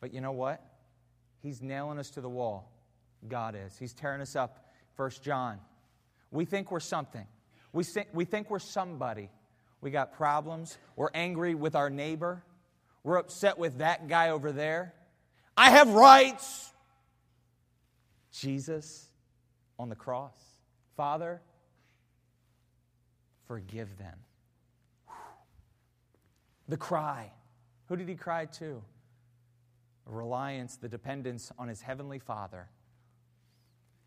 But 0.00 0.12
you 0.12 0.20
know 0.20 0.32
what? 0.32 0.60
He's 1.40 1.62
nailing 1.62 1.98
us 2.00 2.10
to 2.10 2.20
the 2.20 2.28
wall. 2.28 2.72
God 3.28 3.54
is. 3.54 3.78
He's 3.78 3.92
tearing 3.92 4.20
us 4.20 4.34
up. 4.34 4.66
First 4.96 5.22
John 5.22 5.60
we 6.30 6.44
think 6.44 6.70
we're 6.70 6.80
something. 6.80 7.26
We 7.72 7.84
think, 7.84 8.08
we 8.12 8.24
think 8.24 8.50
we're 8.50 8.58
somebody. 8.58 9.30
We 9.80 9.90
got 9.90 10.12
problems. 10.12 10.78
We're 10.96 11.10
angry 11.14 11.54
with 11.54 11.74
our 11.74 11.90
neighbor. 11.90 12.42
We're 13.04 13.16
upset 13.16 13.58
with 13.58 13.78
that 13.78 14.08
guy 14.08 14.30
over 14.30 14.52
there. 14.52 14.94
I 15.56 15.70
have 15.70 15.88
rights. 15.88 16.72
Jesus 18.32 19.06
on 19.78 19.88
the 19.88 19.96
cross. 19.96 20.36
Father, 20.96 21.40
forgive 23.46 23.96
them. 23.98 24.18
The 26.68 26.76
cry. 26.76 27.32
Who 27.86 27.96
did 27.96 28.08
he 28.08 28.14
cry 28.14 28.46
to? 28.58 28.82
Reliance, 30.06 30.76
the 30.76 30.88
dependence 30.88 31.50
on 31.58 31.68
his 31.68 31.80
heavenly 31.80 32.18
Father. 32.18 32.68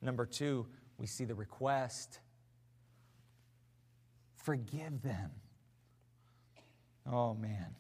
Number 0.02 0.26
two, 0.26 0.68
we 0.98 1.08
see 1.08 1.26
the 1.26 1.36
request 1.36 2.20
forgive 4.44 5.02
them. 5.02 5.32
Oh, 7.06 7.34
man. 7.34 7.76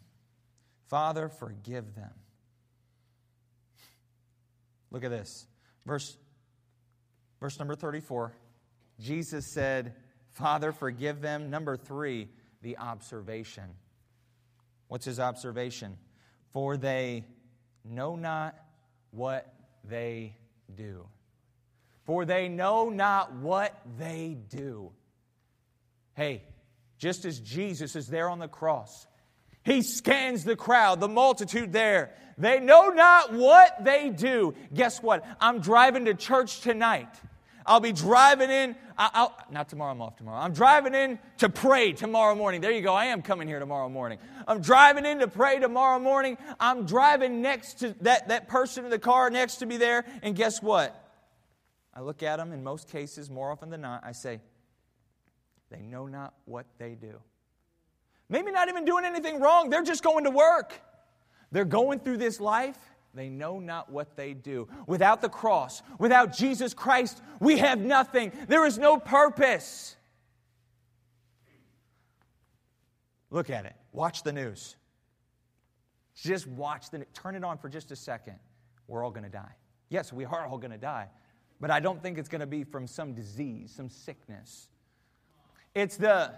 Father, 0.89 1.29
forgive 1.29 1.95
them. 1.95 2.11
Look 4.91 5.03
at 5.03 5.09
this. 5.09 5.47
Verse, 5.85 6.17
verse 7.39 7.57
number 7.59 7.75
34. 7.75 8.33
Jesus 8.99 9.51
said, 9.53 9.93
Father, 10.31 10.71
forgive 10.71 11.21
them. 11.21 11.49
Number 11.49 11.77
three, 11.77 12.29
the 12.61 12.77
observation. 12.77 13.63
What's 14.91 15.05
his 15.05 15.21
observation? 15.21 15.95
For 16.51 16.75
they 16.75 17.23
know 17.85 18.17
not 18.17 18.59
what 19.11 19.53
they 19.87 20.35
do 20.75 21.07
for 22.11 22.25
they 22.25 22.49
know 22.49 22.89
not 22.89 23.33
what 23.35 23.79
they 23.97 24.37
do. 24.49 24.91
Hey, 26.13 26.43
just 26.97 27.23
as 27.23 27.39
Jesus 27.39 27.95
is 27.95 28.07
there 28.07 28.29
on 28.29 28.39
the 28.39 28.49
cross, 28.49 29.07
he 29.63 29.81
scans 29.81 30.43
the 30.43 30.57
crowd, 30.57 30.99
the 30.99 31.07
multitude 31.07 31.71
there. 31.71 32.13
They 32.37 32.59
know 32.59 32.89
not 32.89 33.31
what 33.33 33.85
they 33.85 34.09
do. 34.09 34.55
Guess 34.73 35.01
what? 35.01 35.23
I'm 35.39 35.61
driving 35.61 36.05
to 36.05 36.13
church 36.13 36.61
tonight. 36.61 37.07
I'll 37.65 37.79
be 37.79 37.91
driving 37.91 38.49
in, 38.49 38.75
I'll, 38.97 39.35
not 39.49 39.69
tomorrow, 39.69 39.91
I'm 39.91 40.01
off 40.01 40.17
tomorrow. 40.17 40.39
I'm 40.39 40.53
driving 40.53 40.93
in 40.95 41.19
to 41.39 41.49
pray 41.49 41.93
tomorrow 41.93 42.35
morning. 42.35 42.61
There 42.61 42.71
you 42.71 42.81
go, 42.81 42.93
I 42.93 43.05
am 43.05 43.21
coming 43.21 43.47
here 43.47 43.59
tomorrow 43.59 43.89
morning. 43.89 44.19
I'm 44.47 44.61
driving 44.61 45.05
in 45.05 45.19
to 45.19 45.27
pray 45.27 45.59
tomorrow 45.59 45.99
morning. 45.99 46.37
I'm 46.59 46.85
driving 46.85 47.41
next 47.41 47.79
to 47.79 47.95
that, 48.01 48.29
that 48.29 48.47
person 48.47 48.85
in 48.85 48.91
the 48.91 48.99
car 48.99 49.29
next 49.29 49.57
to 49.57 49.65
me 49.65 49.77
there, 49.77 50.05
and 50.23 50.35
guess 50.35 50.61
what? 50.61 50.97
I 51.93 52.01
look 52.01 52.23
at 52.23 52.37
them 52.37 52.53
in 52.53 52.63
most 52.63 52.89
cases, 52.89 53.29
more 53.29 53.51
often 53.51 53.69
than 53.69 53.81
not, 53.81 54.03
I 54.05 54.13
say, 54.13 54.39
they 55.69 55.81
know 55.81 56.07
not 56.07 56.33
what 56.45 56.65
they 56.77 56.95
do. 56.95 57.19
Maybe 58.29 58.51
not 58.51 58.69
even 58.69 58.85
doing 58.85 59.05
anything 59.05 59.39
wrong, 59.39 59.69
they're 59.69 59.83
just 59.83 60.03
going 60.03 60.23
to 60.23 60.31
work. 60.31 60.73
They're 61.51 61.65
going 61.65 61.99
through 61.99 62.17
this 62.17 62.39
life, 62.39 62.77
they 63.13 63.29
know 63.29 63.59
not 63.59 63.91
what 63.91 64.15
they 64.15 64.33
do. 64.33 64.67
Without 64.87 65.21
the 65.21 65.29
cross, 65.29 65.81
without 65.99 66.35
Jesus 66.35 66.73
Christ, 66.73 67.21
we 67.39 67.57
have 67.57 67.79
nothing. 67.79 68.31
There 68.47 68.65
is 68.65 68.77
no 68.77 68.97
purpose. 68.97 69.95
Look 73.29 73.49
at 73.49 73.65
it. 73.65 73.75
Watch 73.91 74.23
the 74.23 74.33
news. 74.33 74.75
Just 76.15 76.47
watch 76.47 76.89
the 76.89 77.05
turn 77.13 77.35
it 77.35 77.43
on 77.43 77.57
for 77.57 77.69
just 77.69 77.91
a 77.91 77.95
second. 77.95 78.35
We're 78.87 79.03
all 79.03 79.11
going 79.11 79.23
to 79.23 79.29
die. 79.29 79.55
Yes, 79.89 80.13
we 80.13 80.25
are 80.25 80.45
all 80.45 80.57
going 80.57 80.71
to 80.71 80.77
die. 80.77 81.07
But 81.59 81.71
I 81.71 81.79
don't 81.79 82.01
think 82.01 82.17
it's 82.17 82.29
going 82.29 82.41
to 82.41 82.47
be 82.47 82.63
from 82.63 82.87
some 82.87 83.13
disease, 83.13 83.73
some 83.75 83.89
sickness. 83.89 84.67
It's 85.75 85.95
the, 85.95 86.33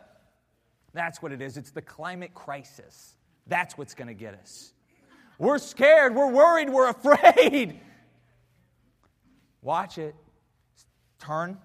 that's 0.94 1.22
what 1.22 1.32
it 1.32 1.42
is. 1.42 1.58
It's 1.58 1.72
the 1.72 1.82
climate 1.82 2.34
crisis. 2.34 3.16
That's 3.48 3.78
what's 3.78 3.94
going 3.94 4.10
to 4.10 4.14
get 4.14 4.36
us. 4.36 4.74
We're 5.38 5.58
scared, 5.58 6.15
we're 6.15 6.32
worried, 6.32 6.69
we're 6.69 6.89
afraid. 6.89 7.80
Watch 9.62 9.98
it. 9.98 10.15
Turn. 11.19 11.58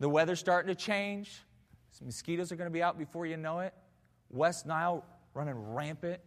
The 0.00 0.08
weather's 0.08 0.40
starting 0.40 0.68
to 0.68 0.74
change. 0.74 1.42
Some 1.90 2.06
mosquitoes 2.06 2.52
are 2.52 2.56
going 2.56 2.70
to 2.70 2.72
be 2.72 2.82
out 2.82 2.98
before 2.98 3.26
you 3.26 3.36
know 3.36 3.60
it. 3.60 3.74
West 4.30 4.66
Nile 4.66 5.04
running 5.34 5.54
rampant. 5.74 6.20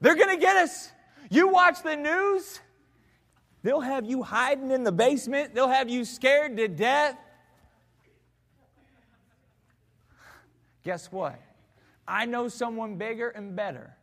They're 0.00 0.14
going 0.14 0.34
to 0.34 0.40
get 0.40 0.56
us. 0.56 0.90
You 1.30 1.48
watch 1.48 1.82
the 1.82 1.96
news, 1.96 2.60
they'll 3.62 3.80
have 3.80 4.06
you 4.06 4.22
hiding 4.22 4.70
in 4.70 4.84
the 4.84 4.92
basement, 4.92 5.54
they'll 5.54 5.68
have 5.68 5.90
you 5.90 6.04
scared 6.04 6.56
to 6.56 6.68
death. 6.68 7.16
Guess 10.84 11.12
what? 11.12 11.38
I 12.06 12.24
know 12.24 12.48
someone 12.48 12.96
bigger 12.96 13.28
and 13.28 13.54
better. 13.54 13.97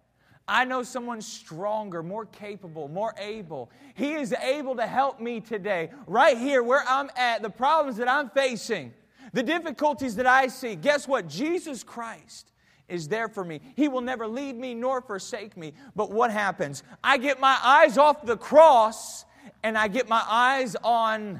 I 0.47 0.63
know 0.65 0.83
someone 0.83 1.21
stronger, 1.21 2.03
more 2.03 2.25
capable, 2.25 2.87
more 2.87 3.15
able. 3.17 3.71
He 3.95 4.13
is 4.13 4.31
able 4.33 4.75
to 4.75 4.85
help 4.85 5.19
me 5.19 5.39
today, 5.39 5.89
right 6.05 6.37
here 6.37 6.61
where 6.61 6.83
I'm 6.87 7.09
at, 7.15 7.41
the 7.41 7.49
problems 7.49 7.97
that 7.97 8.07
I'm 8.07 8.29
facing, 8.29 8.93
the 9.33 9.41
difficulties 9.41 10.15
that 10.17 10.27
I 10.27 10.47
see. 10.47 10.75
Guess 10.75 11.07
what? 11.07 11.27
Jesus 11.27 11.83
Christ 11.83 12.51
is 12.87 13.07
there 13.07 13.27
for 13.27 13.43
me. 13.43 13.59
He 13.75 13.87
will 13.87 14.01
never 14.01 14.27
leave 14.27 14.55
me 14.55 14.75
nor 14.75 15.01
forsake 15.01 15.57
me. 15.57 15.73
But 15.95 16.11
what 16.11 16.29
happens? 16.29 16.83
I 17.03 17.17
get 17.17 17.39
my 17.39 17.57
eyes 17.63 17.97
off 17.97 18.23
the 18.23 18.37
cross 18.37 19.25
and 19.63 19.75
I 19.77 19.87
get 19.87 20.07
my 20.07 20.23
eyes 20.27 20.75
on 20.83 21.39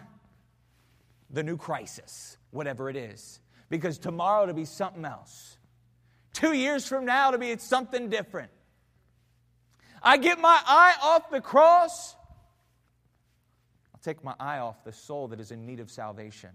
the 1.29 1.43
new 1.43 1.57
crisis, 1.57 2.37
whatever 2.49 2.89
it 2.89 2.95
is. 2.95 3.39
Because 3.69 3.99
tomorrow 3.99 4.43
it'll 4.43 4.55
be 4.55 4.65
something 4.65 5.05
else. 5.05 5.57
Two 6.33 6.53
years 6.53 6.87
from 6.87 7.05
now 7.05 7.27
it'll 7.27 7.39
be 7.39 7.55
something 7.57 8.09
different. 8.09 8.49
I 10.05 10.17
get 10.17 10.39
my 10.39 10.61
eye 10.67 10.93
off 11.01 11.31
the 11.31 11.41
cross. 11.41 12.15
I'll 13.91 14.01
take 14.03 14.23
my 14.23 14.35
eye 14.39 14.59
off 14.59 14.83
the 14.83 14.93
soul 14.93 15.27
that 15.29 15.39
is 15.39 15.49
in 15.49 15.65
need 15.65 15.79
of 15.79 15.89
salvation. 15.89 16.51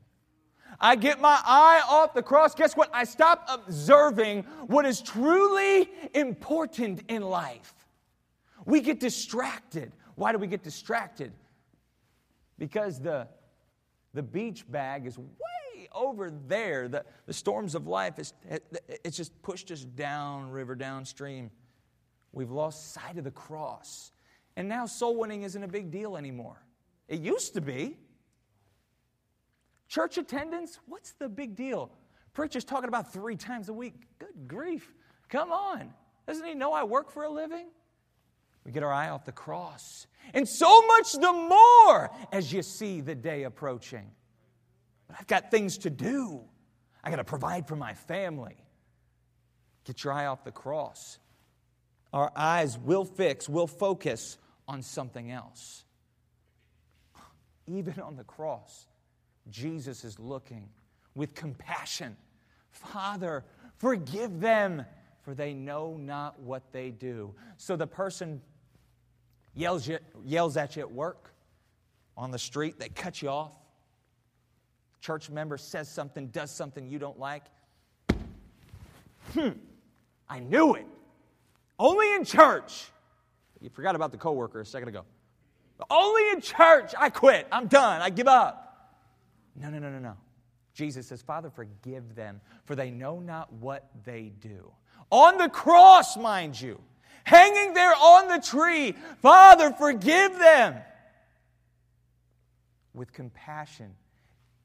I 0.81 0.95
get 0.95 1.21
my 1.21 1.37
eye 1.45 1.83
off 1.89 2.15
the 2.15 2.23
cross. 2.23 2.55
Guess 2.55 2.77
what? 2.77 2.91
I 2.95 3.03
stop 3.03 3.49
observing 3.49 4.45
what 4.69 4.87
is 4.87 5.03
truly 5.03 5.91
important 6.15 7.03
in 7.09 7.23
life. 7.23 7.75
We 8.67 8.81
get 8.81 9.01
distracted. 9.01 9.91
Why 10.15 10.31
do 10.31 10.39
we 10.39 10.47
get 10.47 10.63
distracted? 10.63 11.33
Because 12.57 13.01
the, 13.01 13.27
the 14.15 14.23
beach 14.23 14.71
bag 14.71 15.07
is 15.07 15.19
way 15.19 15.89
over 15.93 16.31
there. 16.47 16.87
The, 16.87 17.05
the 17.27 17.33
storms 17.33 17.75
of 17.75 17.89
life, 17.89 18.21
is, 18.21 18.33
it's 19.05 19.17
just 19.17 19.43
pushed 19.43 19.73
us 19.73 19.85
down 19.85 20.51
river, 20.51 20.77
downstream. 20.77 21.51
We've 22.33 22.51
lost 22.51 22.93
sight 22.93 23.19
of 23.19 23.25
the 23.25 23.31
cross. 23.31 24.13
And 24.57 24.69
now 24.69 24.87
soul 24.87 25.17
winning 25.17 25.43
isn't 25.43 25.63
a 25.63 25.69
big 25.69 25.91
deal 25.91 26.17
anymore. 26.17 26.63
It 27.09 27.21
used 27.21 27.55
to 27.55 27.61
be. 27.61 27.97
Church 29.89 30.19
attendance, 30.19 30.79
what's 30.87 31.13
the 31.13 31.29
big 31.29 31.57
deal? 31.57 31.91
Preacher's 32.33 32.65
talking 32.65 32.89
about 32.89 33.13
three 33.13 33.37
times 33.37 33.69
a 33.69 33.73
week. 33.73 33.95
Good 34.19 34.47
grief. 34.47 34.95
Come 35.29 35.51
on. 35.51 35.93
Doesn't 36.27 36.47
he 36.47 36.55
know 36.55 36.73
I 36.73 36.85
work 36.85 37.11
for 37.11 37.25
a 37.25 37.31
living? 37.31 37.67
We 38.65 38.73
get 38.73 38.83
our 38.83 38.93
eye 38.93 39.09
off 39.09 39.25
the 39.25 39.33
cross. 39.33 40.07
And 40.33 40.49
so 40.49 40.87
much 40.87 41.13
the 41.13 41.33
more 41.33 42.11
as 42.33 42.53
you 42.53 42.63
see 42.63 43.01
the 43.01 43.15
day 43.15 43.45
approaching. 43.45 44.11
But 45.09 45.17
I've 45.19 45.27
got 45.27 45.51
things 45.51 45.79
to 45.79 45.91
do. 45.91 46.43
I 47.03 47.11
got 47.11 47.17
to 47.17 47.25
provide 47.25 47.67
for 47.67 47.77
my 47.77 47.95
family. 47.95 48.57
Get 49.85 50.05
your 50.05 50.13
eye 50.13 50.27
off 50.27 50.45
the 50.45 50.53
cross. 50.53 51.19
Our 52.13 52.33
eyes 52.35 52.79
will 52.79 53.05
fix, 53.05 53.49
will 53.49 53.67
focus 53.67 54.39
on 54.67 54.83
something 54.83 55.31
else. 55.31 55.85
Even 57.67 58.01
on 58.01 58.17
the 58.17 58.25
cross. 58.25 58.87
Jesus 59.49 60.05
is 60.05 60.19
looking 60.19 60.69
with 61.15 61.35
compassion. 61.35 62.17
Father, 62.71 63.45
forgive 63.79 64.41
them, 64.41 64.85
for 65.23 65.35
they 65.35 65.55
know 65.55 65.97
not 65.97 66.41
what 66.41 66.73
they 66.73 66.91
do. 66.91 67.35
So 67.57 67.77
the 67.77 67.87
person 67.87 68.41
yells, 69.55 69.89
yells 70.25 70.57
at 70.57 70.77
you 70.77 70.83
at 70.83 70.91
work, 70.91 71.35
on 72.17 72.31
the 72.31 72.39
street, 72.39 72.79
they 72.79 72.89
cut 72.89 73.23
you 73.23 73.29
off. 73.29 73.53
Church 75.01 75.31
member 75.31 75.57
says 75.57 75.89
something, 75.89 76.27
does 76.29 76.51
something 76.51 76.87
you 76.87 76.99
don't 76.99 77.19
like. 77.19 77.45
Hmm, 79.33 79.51
I 80.29 80.41
knew 80.41 80.75
it. 80.75 80.87
Only 81.81 82.13
in 82.13 82.27
church. 82.27 82.93
You 83.59 83.71
forgot 83.71 83.97
about 83.97 84.13
the 84.13 84.19
coworker 84.19 84.61
a 84.61 84.67
second 84.67 84.91
ago. 84.91 85.05
Only 85.89 86.29
in 86.31 86.43
church. 86.43 86.93
I 86.97 87.09
quit. 87.09 87.49
I'm 87.51 87.69
done. 87.69 88.03
I 88.03 88.11
give 88.11 88.29
up. 88.29 88.99
No, 89.57 89.71
no, 89.71 89.79
no, 89.79 89.91
no, 89.91 89.99
no. 89.99 90.17
Jesus 90.75 91.07
says, 91.07 91.23
Father, 91.23 91.49
forgive 91.49 92.15
them, 92.15 92.43
for 92.67 92.77
they 92.77 92.91
know 92.91 93.19
not 93.19 93.51
what 93.55 93.89
they 94.05 94.31
do. 94.41 94.71
On 95.11 95.39
the 95.39 95.49
cross, 95.49 96.19
mind 96.19 96.61
you, 96.61 96.79
hanging 97.25 97.73
there 97.73 97.95
on 97.95 98.29
the 98.29 98.39
tree, 98.39 98.95
Father, 99.23 99.73
forgive 99.73 100.39
them. 100.39 100.77
With 102.93 103.13
compassion, 103.13 103.95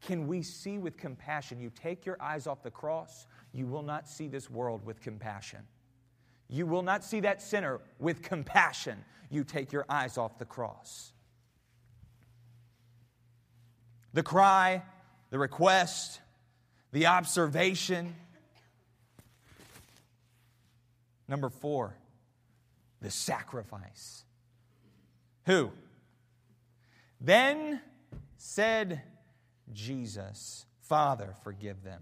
can 0.01 0.28
we 0.28 0.41
see 0.41 0.78
with 0.78 0.97
compassion? 0.97 1.60
You 1.62 1.71
take 1.73 2.06
your 2.06 2.21
eyes 2.21 2.45
off 2.45 2.62
the 2.62 2.71
cross, 2.71 3.25
you 3.54 3.65
will 3.67 3.84
not 3.84 4.08
see 4.08 4.28
this 4.28 4.49
world 4.49 4.86
with 4.86 4.99
compassion. 5.01 5.62
You 6.47 6.65
will 6.65 6.84
not 6.84 7.03
see 7.03 7.21
that 7.21 7.41
sinner 7.41 7.81
with 7.99 8.21
compassion. 8.21 9.03
You 9.29 9.43
take 9.43 9.71
your 9.71 9.86
eyes 9.89 10.17
off 10.17 10.38
the 10.38 10.45
cross. 10.45 11.12
The 14.13 14.23
cry, 14.23 14.84
the 15.31 15.39
request, 15.39 16.21
the 16.91 17.08
observation. 17.08 18.15
Number 21.27 21.49
four, 21.49 21.97
the 23.01 23.12
sacrifice. 23.12 24.23
Who? 25.45 25.71
Then 27.19 27.81
said 28.38 29.01
Jesus, 29.73 30.65
Father, 30.81 31.34
forgive 31.43 31.84
them. 31.84 32.01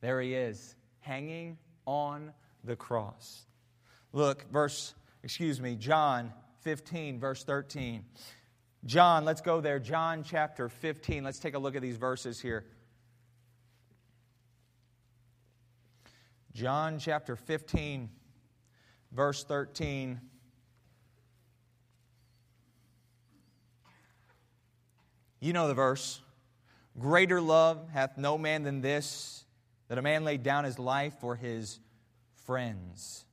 There 0.00 0.20
he 0.20 0.34
is, 0.34 0.74
hanging 1.00 1.58
on 1.86 2.32
the 2.64 2.76
cross. 2.76 3.46
Look, 4.14 4.48
verse, 4.52 4.94
excuse 5.24 5.60
me, 5.60 5.74
John 5.74 6.32
15, 6.60 7.18
verse 7.18 7.42
13. 7.42 8.04
John, 8.84 9.24
let's 9.24 9.40
go 9.40 9.60
there. 9.60 9.80
John 9.80 10.22
chapter 10.22 10.68
15. 10.68 11.24
Let's 11.24 11.40
take 11.40 11.54
a 11.54 11.58
look 11.58 11.74
at 11.74 11.82
these 11.82 11.96
verses 11.96 12.40
here. 12.40 12.64
John 16.52 17.00
chapter 17.00 17.34
15, 17.34 18.08
verse 19.10 19.42
13. 19.42 20.20
You 25.40 25.52
know 25.52 25.66
the 25.66 25.74
verse. 25.74 26.20
Greater 27.00 27.40
love 27.40 27.88
hath 27.92 28.16
no 28.16 28.38
man 28.38 28.62
than 28.62 28.80
this, 28.80 29.44
that 29.88 29.98
a 29.98 30.02
man 30.02 30.22
lay 30.22 30.36
down 30.36 30.62
his 30.62 30.78
life 30.78 31.14
for 31.20 31.34
his 31.34 31.80
friends. 32.44 33.24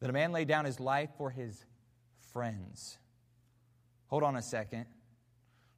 That 0.00 0.10
a 0.10 0.12
man 0.12 0.32
lay 0.32 0.44
down 0.44 0.64
his 0.64 0.80
life 0.80 1.10
for 1.16 1.30
his 1.30 1.64
friends. 2.32 2.98
Hold 4.08 4.22
on 4.22 4.36
a 4.36 4.42
second. 4.42 4.86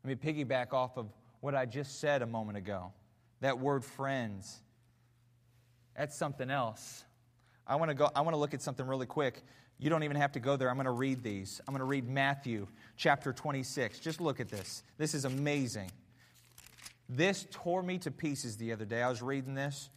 Let 0.05 0.25
me 0.25 0.33
piggyback 0.33 0.73
off 0.73 0.97
of 0.97 1.09
what 1.41 1.55
I 1.55 1.67
just 1.67 2.01
said 2.01 2.23
a 2.23 2.27
moment 2.27 2.59
ago. 2.59 2.93
That 3.41 3.59
word 3.59 3.85
friends. 3.85 4.61
That's 5.97 6.17
something 6.17 6.51
else. 6.51 7.05
I 7.67 7.77
want 7.77 7.91
to 7.91 7.95
go 7.95 8.09
I 8.15 8.21
want 8.23 8.35
to 8.35 8.39
look 8.39 8.55
at 8.55 8.63
something 8.63 8.87
really 8.87 9.07
quick. 9.07 9.43
You 9.79 9.91
don't 9.91 10.05
even 10.05 10.17
have 10.17 10.33
to 10.33 10.41
go 10.41 10.57
there. 10.57 10.71
I'm 10.71 10.77
going 10.77 10.85
to 10.85 10.93
read 10.93 11.23
these. 11.23 11.61
I'm 11.67 11.73
going 11.73 11.81
to 11.81 11.85
read 11.85 12.09
Matthew 12.09 12.69
chapter 12.97 13.33
26. 13.33 13.99
Just 13.99 14.21
look 14.21 14.39
at 14.39 14.49
this. 14.49 14.85
This 14.97 15.13
is 15.13 15.25
amazing. 15.25 15.91
This 17.09 17.47
tore 17.51 17.83
me 17.83 17.99
to 17.99 18.11
pieces 18.11 18.57
the 18.57 18.73
other 18.73 18.85
day. 18.85 19.03
I 19.03 19.09
was 19.09 19.23
reading 19.23 19.55
this. 19.55 19.91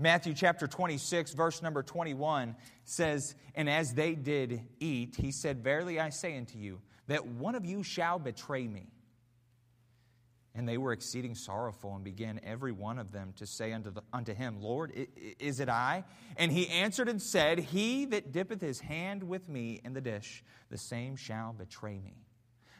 Matthew 0.00 0.32
chapter 0.32 0.66
26, 0.66 1.34
verse 1.34 1.60
number 1.60 1.82
21 1.82 2.56
says, 2.84 3.34
And 3.54 3.68
as 3.68 3.92
they 3.92 4.14
did 4.14 4.62
eat, 4.80 5.16
he 5.16 5.30
said, 5.30 5.62
Verily 5.62 6.00
I 6.00 6.08
say 6.08 6.38
unto 6.38 6.58
you, 6.58 6.80
that 7.06 7.26
one 7.26 7.54
of 7.54 7.66
you 7.66 7.82
shall 7.82 8.18
betray 8.18 8.66
me. 8.66 8.86
And 10.54 10.66
they 10.66 10.78
were 10.78 10.92
exceeding 10.92 11.34
sorrowful, 11.34 11.94
and 11.94 12.02
began 12.02 12.40
every 12.42 12.72
one 12.72 12.98
of 12.98 13.12
them 13.12 13.34
to 13.36 13.46
say 13.46 13.72
unto, 13.72 13.90
the, 13.90 14.02
unto 14.12 14.34
him, 14.34 14.60
Lord, 14.60 14.92
is 15.38 15.60
it 15.60 15.68
I? 15.68 16.04
And 16.36 16.50
he 16.50 16.66
answered 16.68 17.08
and 17.08 17.20
said, 17.20 17.58
He 17.58 18.06
that 18.06 18.32
dippeth 18.32 18.60
his 18.60 18.80
hand 18.80 19.22
with 19.22 19.48
me 19.50 19.80
in 19.84 19.92
the 19.92 20.00
dish, 20.00 20.42
the 20.70 20.78
same 20.78 21.14
shall 21.14 21.52
betray 21.52 22.00
me. 22.00 22.14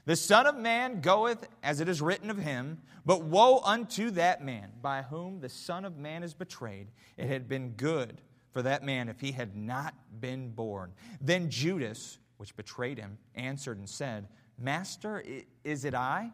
The 0.06 0.16
Son 0.16 0.46
of 0.46 0.56
Man 0.56 1.00
goeth 1.00 1.46
as 1.62 1.80
it 1.80 1.88
is 1.88 2.00
written 2.00 2.30
of 2.30 2.38
him, 2.38 2.80
but 3.04 3.22
woe 3.22 3.60
unto 3.64 4.10
that 4.12 4.44
man 4.44 4.70
by 4.80 5.02
whom 5.02 5.40
the 5.40 5.48
Son 5.48 5.84
of 5.84 5.96
Man 5.96 6.22
is 6.22 6.34
betrayed. 6.34 6.88
It 7.16 7.26
had 7.26 7.48
been 7.48 7.70
good 7.70 8.20
for 8.52 8.62
that 8.62 8.82
man 8.82 9.08
if 9.08 9.20
he 9.20 9.32
had 9.32 9.56
not 9.56 9.94
been 10.20 10.50
born. 10.50 10.92
Then 11.20 11.50
Judas, 11.50 12.18
which 12.38 12.56
betrayed 12.56 12.98
him, 12.98 13.18
answered 13.34 13.78
and 13.78 13.88
said, 13.88 14.28
Master, 14.58 15.24
is 15.64 15.84
it 15.84 15.94
I? 15.94 16.32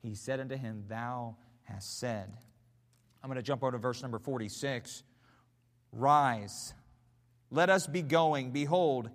He 0.00 0.14
said 0.14 0.40
unto 0.40 0.56
him, 0.56 0.84
Thou 0.88 1.36
hast 1.62 1.98
said. 1.98 2.32
I'm 3.22 3.28
going 3.28 3.36
to 3.36 3.42
jump 3.42 3.62
over 3.62 3.72
to 3.72 3.78
verse 3.78 4.02
number 4.02 4.18
46. 4.18 5.02
Rise, 5.92 6.74
let 7.50 7.70
us 7.70 7.86
be 7.86 8.02
going. 8.02 8.50
Behold, 8.50 9.10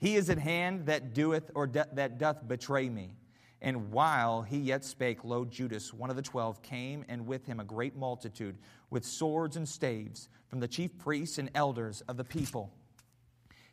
he 0.00 0.16
is 0.16 0.30
at 0.30 0.38
hand 0.38 0.86
that 0.86 1.12
doeth 1.12 1.50
or 1.54 1.66
that 1.68 2.18
doth 2.18 2.48
betray 2.48 2.88
me. 2.88 3.12
And 3.60 3.92
while 3.92 4.40
he 4.40 4.56
yet 4.56 4.82
spake, 4.82 5.22
lo, 5.22 5.44
Judas, 5.44 5.92
one 5.92 6.08
of 6.08 6.16
the 6.16 6.22
twelve, 6.22 6.62
came, 6.62 7.04
and 7.10 7.26
with 7.26 7.44
him 7.44 7.60
a 7.60 7.64
great 7.64 7.94
multitude, 7.94 8.56
with 8.88 9.04
swords 9.04 9.56
and 9.56 9.68
staves, 9.68 10.30
from 10.48 10.60
the 10.60 10.68
chief 10.68 10.96
priests 10.98 11.36
and 11.36 11.50
elders 11.54 12.00
of 12.08 12.16
the 12.16 12.24
people. 12.24 12.72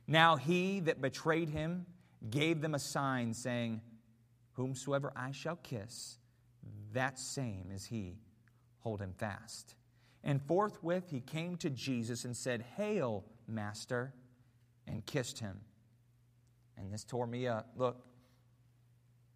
Now 0.06 0.36
he 0.36 0.82
that 0.82 1.02
betrayed 1.02 1.50
him 1.50 1.86
gave 2.30 2.60
them 2.60 2.76
a 2.76 2.80
sign, 2.80 3.34
saying, 3.34 3.80
Whomsoever 4.54 5.14
I 5.16 5.32
shall 5.32 5.56
kiss, 5.56 6.18
that 6.92 7.18
same 7.18 7.70
is 7.74 7.86
he. 7.86 8.18
Hold 8.80 9.00
him 9.00 9.14
fast. 9.18 9.76
And 10.24 10.42
forthwith 10.42 11.10
he 11.10 11.22
came 11.22 11.56
to 11.58 11.70
Jesus 11.70 12.26
and 12.26 12.36
said, 12.36 12.66
Hail, 12.76 13.24
Master, 13.48 14.14
and 14.86 15.06
kissed 15.06 15.40
him. 15.40 15.62
And 16.78 16.92
this 16.92 17.04
tore 17.04 17.28
me 17.28 17.48
up. 17.48 17.70
Look, 17.76 17.98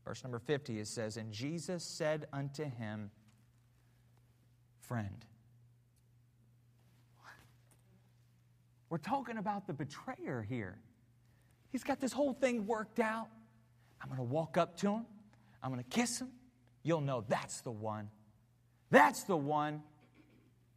verse 0.06 0.24
number 0.24 0.40
50, 0.40 0.80
it 0.80 0.88
says, 0.88 1.18
And 1.18 1.32
Jesus 1.32 1.84
said 1.84 2.28
unto 2.32 2.64
him, 2.64 3.12
Friend. 4.82 5.26
We're 8.90 8.98
talking 8.98 9.38
about 9.38 9.68
the 9.68 9.74
betrayer 9.74 10.46
here. 10.48 10.78
He's 11.72 11.84
got 11.84 12.02
this 12.02 12.12
whole 12.12 12.34
thing 12.34 12.68
worked 12.68 13.00
out. 13.00 13.30
I'm 14.02 14.10
going 14.10 14.18
to 14.18 14.24
walk 14.24 14.58
up 14.58 14.76
to 14.78 14.92
him, 14.92 15.06
I'm 15.64 15.72
going 15.72 15.84
to 15.84 15.90
kiss 15.90 16.20
him. 16.20 16.30
You'll 16.84 17.02
know 17.02 17.24
that's 17.28 17.62
the 17.62 17.72
one. 17.72 18.10
That's 18.90 19.24
the 19.24 19.38
one. 19.38 19.84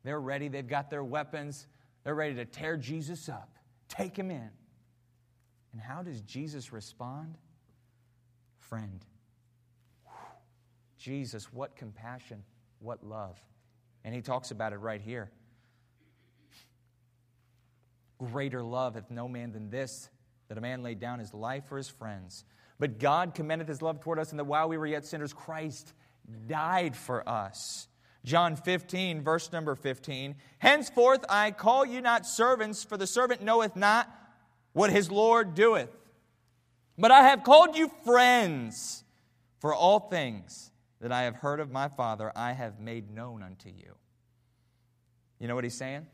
They're 0.04 0.20
ready, 0.20 0.48
they've 0.48 0.68
got 0.68 0.90
their 0.90 1.02
weapons, 1.02 1.66
they're 2.04 2.14
ready 2.14 2.34
to 2.34 2.44
tear 2.44 2.76
Jesus 2.76 3.28
up, 3.28 3.56
take 3.88 4.16
him 4.16 4.30
in. 4.30 4.50
And 5.74 5.82
how 5.82 6.04
does 6.04 6.20
Jesus 6.20 6.72
respond? 6.72 7.34
Friend. 8.60 9.04
Jesus, 10.98 11.52
what 11.52 11.74
compassion, 11.74 12.44
what 12.78 13.04
love. 13.04 13.36
And 14.04 14.14
he 14.14 14.22
talks 14.22 14.52
about 14.52 14.72
it 14.72 14.76
right 14.76 15.00
here. 15.00 15.32
Greater 18.18 18.62
love 18.62 18.94
hath 18.94 19.10
no 19.10 19.26
man 19.26 19.50
than 19.50 19.68
this, 19.68 20.08
that 20.46 20.56
a 20.56 20.60
man 20.60 20.84
laid 20.84 21.00
down 21.00 21.18
his 21.18 21.34
life 21.34 21.64
for 21.66 21.76
his 21.76 21.88
friends. 21.88 22.44
But 22.78 23.00
God 23.00 23.34
commendeth 23.34 23.66
his 23.66 23.82
love 23.82 24.00
toward 24.00 24.20
us, 24.20 24.30
and 24.30 24.38
that 24.38 24.44
while 24.44 24.68
we 24.68 24.78
were 24.78 24.86
yet 24.86 25.04
sinners, 25.04 25.32
Christ 25.32 25.92
died 26.46 26.94
for 26.94 27.28
us. 27.28 27.88
John 28.24 28.54
15, 28.54 29.22
verse 29.22 29.50
number 29.50 29.74
15. 29.74 30.36
Henceforth 30.58 31.24
I 31.28 31.50
call 31.50 31.84
you 31.84 32.00
not 32.00 32.26
servants, 32.26 32.84
for 32.84 32.96
the 32.96 33.08
servant 33.08 33.42
knoweth 33.42 33.74
not 33.74 34.08
what 34.74 34.90
his 34.90 35.10
Lord 35.10 35.54
doeth. 35.54 35.88
But 36.98 37.10
I 37.10 37.22
have 37.22 37.42
called 37.42 37.76
you 37.76 37.90
friends, 38.04 39.02
for 39.60 39.74
all 39.74 39.98
things 39.98 40.70
that 41.00 41.10
I 41.10 41.22
have 41.22 41.36
heard 41.36 41.58
of 41.58 41.72
my 41.72 41.88
Father 41.88 42.30
I 42.36 42.52
have 42.52 42.78
made 42.78 43.10
known 43.10 43.42
unto 43.42 43.70
you. 43.70 43.94
You 45.40 45.48
know 45.48 45.54
what 45.54 45.64
he's 45.64 45.74
saying? 45.74 46.06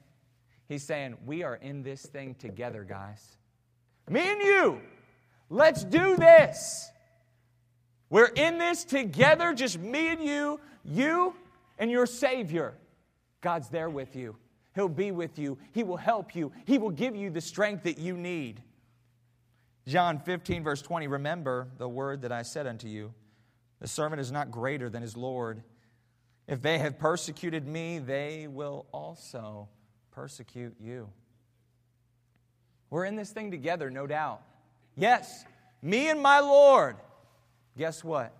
He's 0.68 0.84
saying, 0.84 1.16
We 1.26 1.42
are 1.42 1.56
in 1.56 1.82
this 1.82 2.06
thing 2.06 2.36
together, 2.36 2.84
guys. 2.84 3.36
Me 4.08 4.20
and 4.30 4.40
you, 4.40 4.80
let's 5.48 5.84
do 5.84 6.16
this. 6.16 6.90
We're 8.08 8.26
in 8.26 8.58
this 8.58 8.84
together, 8.84 9.52
just 9.52 9.78
me 9.78 10.08
and 10.08 10.22
you, 10.22 10.60
you 10.84 11.34
and 11.78 11.90
your 11.90 12.06
Savior. 12.06 12.74
God's 13.40 13.68
there 13.68 13.90
with 13.90 14.16
you. 14.16 14.36
He'll 14.74 14.88
be 14.88 15.10
with 15.10 15.38
you. 15.38 15.58
He 15.72 15.82
will 15.82 15.96
help 15.96 16.34
you. 16.34 16.52
He 16.64 16.78
will 16.78 16.90
give 16.90 17.16
you 17.16 17.30
the 17.30 17.40
strength 17.40 17.84
that 17.84 17.98
you 17.98 18.16
need. 18.16 18.62
John 19.86 20.18
15, 20.20 20.62
verse 20.62 20.82
20 20.82 21.08
Remember 21.08 21.68
the 21.78 21.88
word 21.88 22.22
that 22.22 22.32
I 22.32 22.42
said 22.42 22.66
unto 22.66 22.86
you 22.86 23.12
the 23.80 23.88
servant 23.88 24.20
is 24.20 24.30
not 24.30 24.50
greater 24.50 24.90
than 24.90 25.02
his 25.02 25.16
Lord. 25.16 25.62
If 26.46 26.60
they 26.60 26.78
have 26.78 26.98
persecuted 26.98 27.66
me, 27.66 27.98
they 27.98 28.46
will 28.46 28.86
also 28.92 29.68
persecute 30.10 30.76
you. 30.78 31.08
We're 32.90 33.06
in 33.06 33.16
this 33.16 33.30
thing 33.30 33.50
together, 33.50 33.90
no 33.90 34.06
doubt. 34.06 34.42
Yes, 34.96 35.44
me 35.80 36.08
and 36.10 36.20
my 36.20 36.40
Lord. 36.40 36.96
Guess 37.78 38.04
what? 38.04 38.36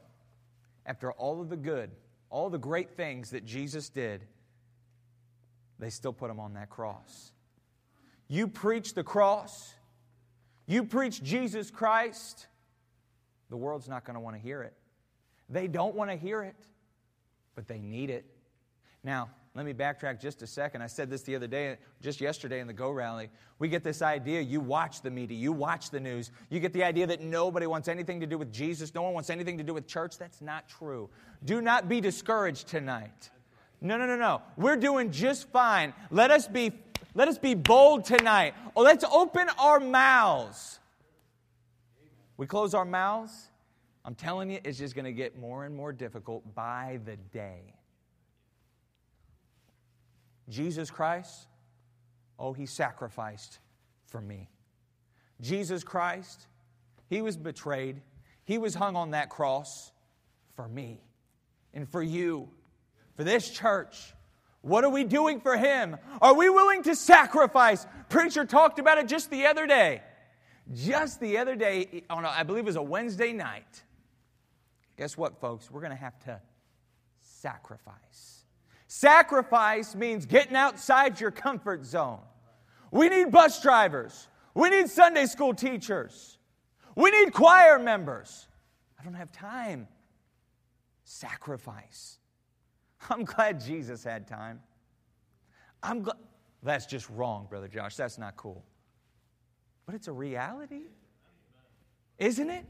After 0.85 1.13
all 1.13 1.41
of 1.41 1.49
the 1.49 1.57
good, 1.57 1.91
all 2.29 2.51
the 2.51 2.59
great 2.59 2.97
things 2.97 3.31
that 3.31 3.47
Jesus 3.47 3.89
did, 3.89 4.27
they 5.81 5.91
still 5.91 6.13
put 6.13 6.31
him 6.31 6.39
on 6.39 6.55
that 6.55 6.71
cross. 6.71 7.33
You 8.29 8.47
preach 8.47 8.95
the 8.95 9.03
cross, 9.03 9.75
you 10.67 10.85
preach 10.85 11.23
Jesus 11.23 11.71
Christ, 11.71 12.47
the 13.49 13.57
world's 13.57 13.89
not 13.89 14.05
going 14.05 14.15
to 14.15 14.21
want 14.21 14.37
to 14.37 14.43
hear 14.43 14.63
it. 14.63 14.75
They 15.49 15.67
don't 15.67 15.97
want 15.97 16.11
to 16.11 16.17
hear 16.17 16.43
it, 16.43 16.55
but 17.57 17.67
they 17.67 17.81
need 17.81 18.11
it. 18.11 18.25
Now, 19.03 19.31
let 19.57 19.67
me 19.67 19.73
backtrack 19.73 20.21
just 20.21 20.43
a 20.43 20.47
second. 20.47 20.83
I 20.83 20.87
said 20.87 21.11
this 21.11 21.23
the 21.23 21.35
other 21.35 21.49
day, 21.49 21.77
just 22.01 22.21
yesterday 22.21 22.61
in 22.61 22.69
the 22.69 22.73
Go 22.73 22.91
Rally. 22.91 23.31
We 23.59 23.69
get 23.69 23.83
this 23.83 24.01
idea 24.01 24.41
you 24.41 24.61
watch 24.61 25.03
the 25.03 25.11
media, 25.11 25.37
you 25.37 25.53
watch 25.53 25.91
the 25.91 25.99
news, 25.99 26.31
you 26.51 26.61
get 26.61 26.73
the 26.73 26.85
idea 26.85 27.09
that 27.09 27.21
nobody 27.21 27.67
wants 27.67 27.89
anything 27.89 28.21
to 28.21 28.27
do 28.27 28.39
with 28.39 28.53
Jesus, 28.53 28.95
no 28.95 29.03
one 29.03 29.13
wants 29.13 29.29
anything 29.29 29.59
to 29.59 29.65
do 29.65 29.75
with 29.75 29.89
church. 29.89 30.19
That's 30.19 30.41
not 30.41 30.69
true. 30.69 31.11
Do 31.45 31.61
not 31.61 31.89
be 31.89 32.01
discouraged 32.01 32.69
tonight. 32.69 33.31
No, 33.81 33.97
no, 33.97 34.07
no, 34.07 34.17
no. 34.17 34.43
We're 34.57 34.77
doing 34.77 35.11
just 35.11 35.49
fine. 35.49 35.95
Let 36.11 36.31
us 36.31 36.47
be, 36.47 36.73
let 37.15 37.29
us 37.29 37.39
be 37.39 37.55
bold 37.55 38.05
tonight. 38.05 38.55
Oh, 38.77 38.83
let's 38.83 39.05
open 39.05 39.49
our 39.59 39.81
mouths. 39.81 40.79
We 42.37 42.47
close 42.47 42.75
our 42.75 42.85
mouths. 42.85 43.51
I'm 44.05 44.15
telling 44.15 44.51
you, 44.51 44.61
it's 44.65 44.79
just 44.79 44.95
going 44.95 45.05
to 45.05 45.13
get 45.13 45.39
more 45.39 45.65
and 45.65 45.75
more 45.75 45.93
difficult 45.93 46.55
by 46.55 47.01
the 47.05 47.17
day. 47.17 47.75
Jesus 50.49 50.91
Christ, 50.91 51.47
oh, 52.39 52.53
he 52.53 52.67
sacrificed 52.67 53.61
for 54.07 54.21
me. 54.21 54.49
Jesus 55.41 55.85
Christ, 55.85 56.49
he 57.09 57.23
was 57.23 57.37
betrayed. 57.37 58.03
He 58.45 58.59
was 58.59 58.75
hung 58.75 58.97
on 58.97 59.13
that 59.13 59.31
cross 59.31 59.93
for 60.57 60.67
me 60.69 61.01
and 61.73 61.89
for 61.89 62.03
you, 62.03 62.49
for 63.21 63.25
this 63.25 63.51
church. 63.51 64.15
What 64.63 64.83
are 64.83 64.89
we 64.89 65.05
doing 65.05 65.43
for 65.43 65.55
him? 65.55 65.99
Are 66.23 66.33
we 66.33 66.49
willing 66.49 66.83
to 66.85 66.97
sacrifice? 66.97 67.87
Preacher 68.09 68.47
talked 68.47 68.79
about 68.79 68.97
it 68.97 69.09
just 69.09 69.31
the 69.31 69.45
other 69.45 69.67
day. 69.67 70.01
Just 70.73 71.21
the 71.21 71.37
other 71.37 71.55
day, 71.55 72.05
on 72.09 72.25
a, 72.25 72.29
I 72.29 72.45
believe 72.45 72.63
it 72.63 72.67
was 72.67 72.77
a 72.77 72.83
Wednesday 72.83 73.35
night. 73.35 73.83
Guess 74.97 75.19
what, 75.19 75.39
folks? 75.39 75.71
We're 75.71 75.83
going 75.83 75.93
to 75.93 76.03
have 76.03 76.19
to 76.21 76.41
sacrifice. 77.19 78.47
Sacrifice 78.87 79.95
means 79.95 80.25
getting 80.25 80.57
outside 80.57 81.21
your 81.21 81.31
comfort 81.31 81.85
zone. 81.85 82.21
We 82.91 83.11
need 83.11 83.31
bus 83.31 83.61
drivers. 83.61 84.29
We 84.55 84.71
need 84.71 84.89
Sunday 84.89 85.27
school 85.27 85.53
teachers. 85.53 86.39
We 86.97 87.11
need 87.11 87.35
choir 87.35 87.79
members. 87.79 88.49
I 88.99 89.05
don't 89.05 89.13
have 89.13 89.31
time. 89.31 89.89
Sacrifice. 91.05 92.17
I'm 93.09 93.25
glad 93.25 93.61
Jesus 93.61 94.05
had 94.05 94.27
time. 94.27 94.61
I'm 95.83 96.03
glad. 96.03 96.17
That's 96.63 96.87
just 96.87 97.09
wrong, 97.11 97.47
Brother 97.49 97.69
Josh. 97.69 97.97
That's 97.97 98.19
not 98.19 98.37
cool. 98.37 98.65
But 99.87 99.95
it's 99.95 100.09
a 100.09 100.13
reality, 100.13 100.83
isn't 102.19 102.51
it? 102.51 102.67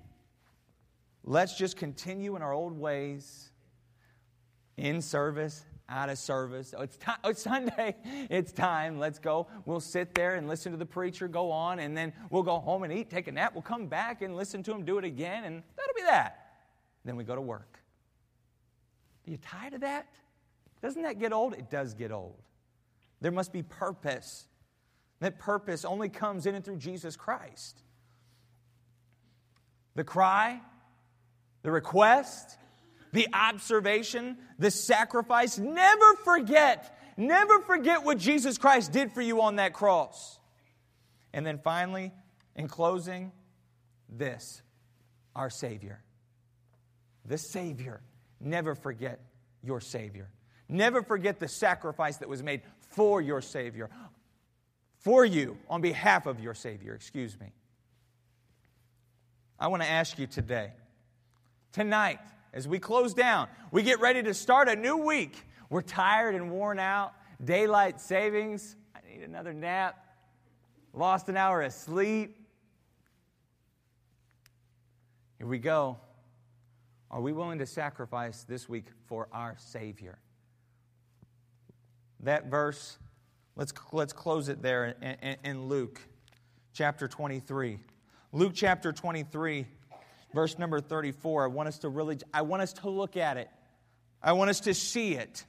Let's 1.25 1.57
just 1.57 1.77
continue 1.77 2.37
in 2.37 2.43
our 2.43 2.53
old 2.53 2.79
ways 2.79 3.51
in 4.77 5.03
service, 5.03 5.65
out 5.89 6.09
of 6.09 6.19
service. 6.19 6.73
Oh, 6.77 6.83
it's, 6.83 6.97
time, 6.97 7.19
oh, 7.25 7.31
it's 7.31 7.43
Sunday. 7.43 7.97
It's 8.31 8.53
time. 8.53 8.99
Let's 8.99 9.19
go. 9.19 9.49
We'll 9.67 9.81
sit 9.81 10.15
there 10.15 10.37
and 10.37 10.49
listen 10.49 10.71
to 10.73 10.79
the 10.79 10.87
preacher 10.87 11.27
go 11.27 11.51
on, 11.51 11.81
and 11.81 11.97
then 11.97 12.13
we'll 12.31 12.45
go 12.45 12.61
home 12.61 12.85
and 12.85 12.93
eat, 12.93 13.11
take 13.11 13.27
a 13.27 13.33
nap. 13.33 13.55
We'll 13.55 13.63
come 13.63 13.87
back 13.87 14.23
and 14.23 14.37
listen 14.37 14.63
to 14.63 14.73
him 14.73 14.85
do 14.85 14.99
it 14.99 15.05
again, 15.05 15.45
and 15.45 15.63
that'll 15.77 15.95
be 15.95 16.03
that. 16.03 16.53
Then 17.05 17.17
we 17.17 17.25
go 17.25 17.35
to 17.35 17.41
work. 17.41 17.80
Are 19.27 19.31
you 19.31 19.37
tired 19.37 19.75
of 19.75 19.81
that? 19.83 20.07
Doesn't 20.83 21.03
that 21.03 21.19
get 21.19 21.33
old? 21.33 21.55
It 21.55 21.71
does 21.71 21.95
get 21.95 22.11
old. 22.11 22.41
There 23.21 23.33
must 23.33 23.53
be 23.53 23.63
purpose. 23.63 24.47
That 25.21 25.39
purpose 25.39 25.85
only 25.85 26.09
comes 26.09 26.47
in 26.47 26.55
and 26.55 26.65
through 26.65 26.79
Jesus 26.79 27.17
Christ. 27.17 27.83
The 29.95 30.05
cry, 30.05 30.61
the 31.63 31.71
request, 31.71 32.57
the 33.13 33.29
observation, 33.33 34.39
the 34.59 34.71
sacrifice. 34.71 35.59
Never 35.59 36.15
forget, 36.25 36.99
never 37.17 37.61
forget 37.61 38.05
what 38.05 38.19
Jesus 38.19 38.57
Christ 38.57 38.93
did 38.93 39.13
for 39.13 39.21
you 39.21 39.43
on 39.43 39.57
that 39.57 39.75
cross. 39.75 40.39
And 41.33 41.45
then 41.45 41.59
finally, 41.59 42.13
in 42.57 42.69
closing, 42.69 43.33
this 44.09 44.63
our 45.37 45.51
Savior. 45.51 46.03
The 47.25 47.39
Savior. 47.39 48.01
Never 48.41 48.75
forget 48.75 49.21
your 49.63 49.81
Savior. 49.81 50.29
Never 50.69 51.03
forget 51.03 51.39
the 51.39 51.49
sacrifice 51.49 52.19
that 52.19 52.29
was 52.29 52.43
made 52.43 52.63
for 52.79 53.21
your 53.21 53.43
Savior, 53.43 53.91
for 54.99 55.25
you, 55.25 55.59
on 55.69 55.81
behalf 55.81 56.27
of 56.27 56.41
your 56.41 56.55
Savior, 56.55 56.95
excuse 56.95 57.39
me. 57.39 57.53
I 59.59 59.69
want 59.69 59.83
to 59.83 59.89
ask 59.89 60.19
you 60.19 60.27
today, 60.27 60.73
tonight, 61.73 62.19
as 62.53 62.67
we 62.67 62.79
close 62.79 63.15
down, 63.15 63.49
we 63.71 63.83
get 63.83 64.01
ready 64.01 64.23
to 64.23 64.35
start 64.35 64.69
a 64.69 64.77
new 64.77 64.97
week. 64.97 65.47
We're 65.69 65.83
tired 65.83 66.35
and 66.35 66.51
worn 66.51 66.79
out, 66.79 67.13
daylight 67.43 68.01
savings. 68.01 68.77
I 68.95 69.01
need 69.09 69.23
another 69.23 69.53
nap, 69.53 70.05
lost 70.93 71.29
an 71.29 71.37
hour 71.37 71.63
of 71.63 71.73
sleep. 71.73 72.37
Here 75.39 75.47
we 75.47 75.59
go. 75.59 75.99
Are 77.11 77.21
we 77.21 77.33
willing 77.33 77.59
to 77.59 77.67
sacrifice 77.67 78.45
this 78.45 78.69
week 78.69 78.87
for 79.07 79.29
our 79.33 79.57
Savior? 79.59 80.19
That 82.21 82.47
verse, 82.47 82.99
let's, 83.57 83.73
let's 83.93 84.13
close 84.13 84.49
it 84.49 84.63
there 84.63 84.95
in, 85.03 85.17
in, 85.23 85.37
in 85.45 85.69
Luke 85.69 86.01
chapter 86.73 87.09
23. 87.09 87.81
Luke 88.33 88.53
chapter 88.55 88.93
23, 88.93 89.67
verse 90.33 90.59
number 90.59 90.81
34. 90.81 91.45
I 91.45 91.47
want 91.49 91.69
us 91.69 91.79
to 91.81 91.89
really, 91.89 92.19
I 92.33 92.43
want 92.43 92.63
us 92.63 92.75
to 92.75 92.91
look 92.91 93.17
at 93.17 93.37
it. 93.37 93.51
I 94.23 94.33
want 94.33 94.51
us 94.51 94.61
to 94.61 94.75
see 94.75 95.15
it. 95.15 95.45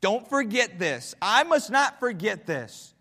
Don't 0.00 0.28
forget 0.28 0.78
this. 0.78 1.14
I 1.20 1.42
must 1.42 1.70
not 1.70 2.00
forget 2.00 2.46
this. 2.46 2.94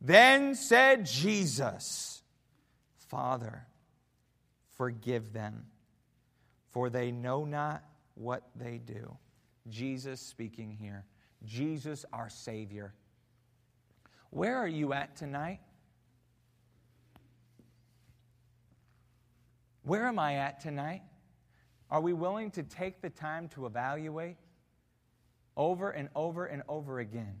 Then 0.00 0.56
said 0.56 1.06
Jesus, 1.06 2.22
Father, 3.08 3.66
forgive 4.76 5.32
them, 5.32 5.66
for 6.72 6.90
they 6.90 7.12
know 7.12 7.44
not 7.44 7.84
what 8.14 8.48
they 8.56 8.78
do. 8.78 9.16
Jesus 9.68 10.20
speaking 10.20 10.76
here. 10.80 11.04
Jesus, 11.44 12.04
our 12.12 12.28
Savior. 12.28 12.94
Where 14.30 14.56
are 14.56 14.68
you 14.68 14.92
at 14.92 15.16
tonight? 15.16 15.60
Where 19.82 20.06
am 20.06 20.18
I 20.18 20.36
at 20.36 20.60
tonight? 20.60 21.02
Are 21.90 22.00
we 22.00 22.12
willing 22.12 22.50
to 22.52 22.62
take 22.62 23.02
the 23.02 23.10
time 23.10 23.48
to 23.50 23.66
evaluate 23.66 24.36
over 25.56 25.90
and 25.90 26.08
over 26.14 26.46
and 26.46 26.62
over 26.68 27.00
again? 27.00 27.34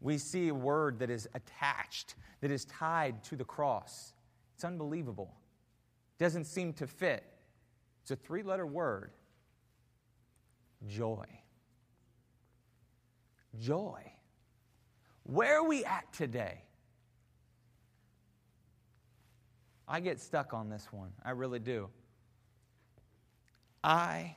We 0.00 0.18
see 0.18 0.48
a 0.48 0.54
word 0.54 1.00
that 1.00 1.10
is 1.10 1.28
attached, 1.34 2.14
that 2.40 2.50
is 2.50 2.64
tied 2.64 3.22
to 3.24 3.36
the 3.36 3.44
cross. 3.44 4.14
It's 4.54 4.64
unbelievable. 4.64 5.34
Doesn't 6.18 6.44
seem 6.44 6.72
to 6.74 6.86
fit. 6.86 7.24
It's 8.02 8.10
a 8.10 8.16
three 8.16 8.42
letter 8.42 8.66
word 8.66 9.12
joy. 10.86 11.26
Joy. 13.60 14.00
Where 15.24 15.58
are 15.58 15.68
we 15.68 15.84
at 15.84 16.12
today? 16.12 16.62
I 19.86 20.00
get 20.00 20.20
stuck 20.20 20.54
on 20.54 20.68
this 20.68 20.88
one. 20.90 21.12
I 21.24 21.30
really 21.30 21.58
do. 21.58 21.88
I 23.84 24.36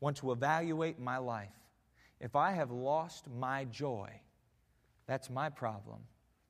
want 0.00 0.16
to 0.18 0.32
evaluate 0.32 0.98
my 0.98 1.18
life. 1.18 1.48
If 2.20 2.36
I 2.36 2.52
have 2.52 2.70
lost 2.70 3.28
my 3.28 3.64
joy, 3.64 4.10
that's 5.06 5.30
my 5.30 5.48
problem. 5.48 5.98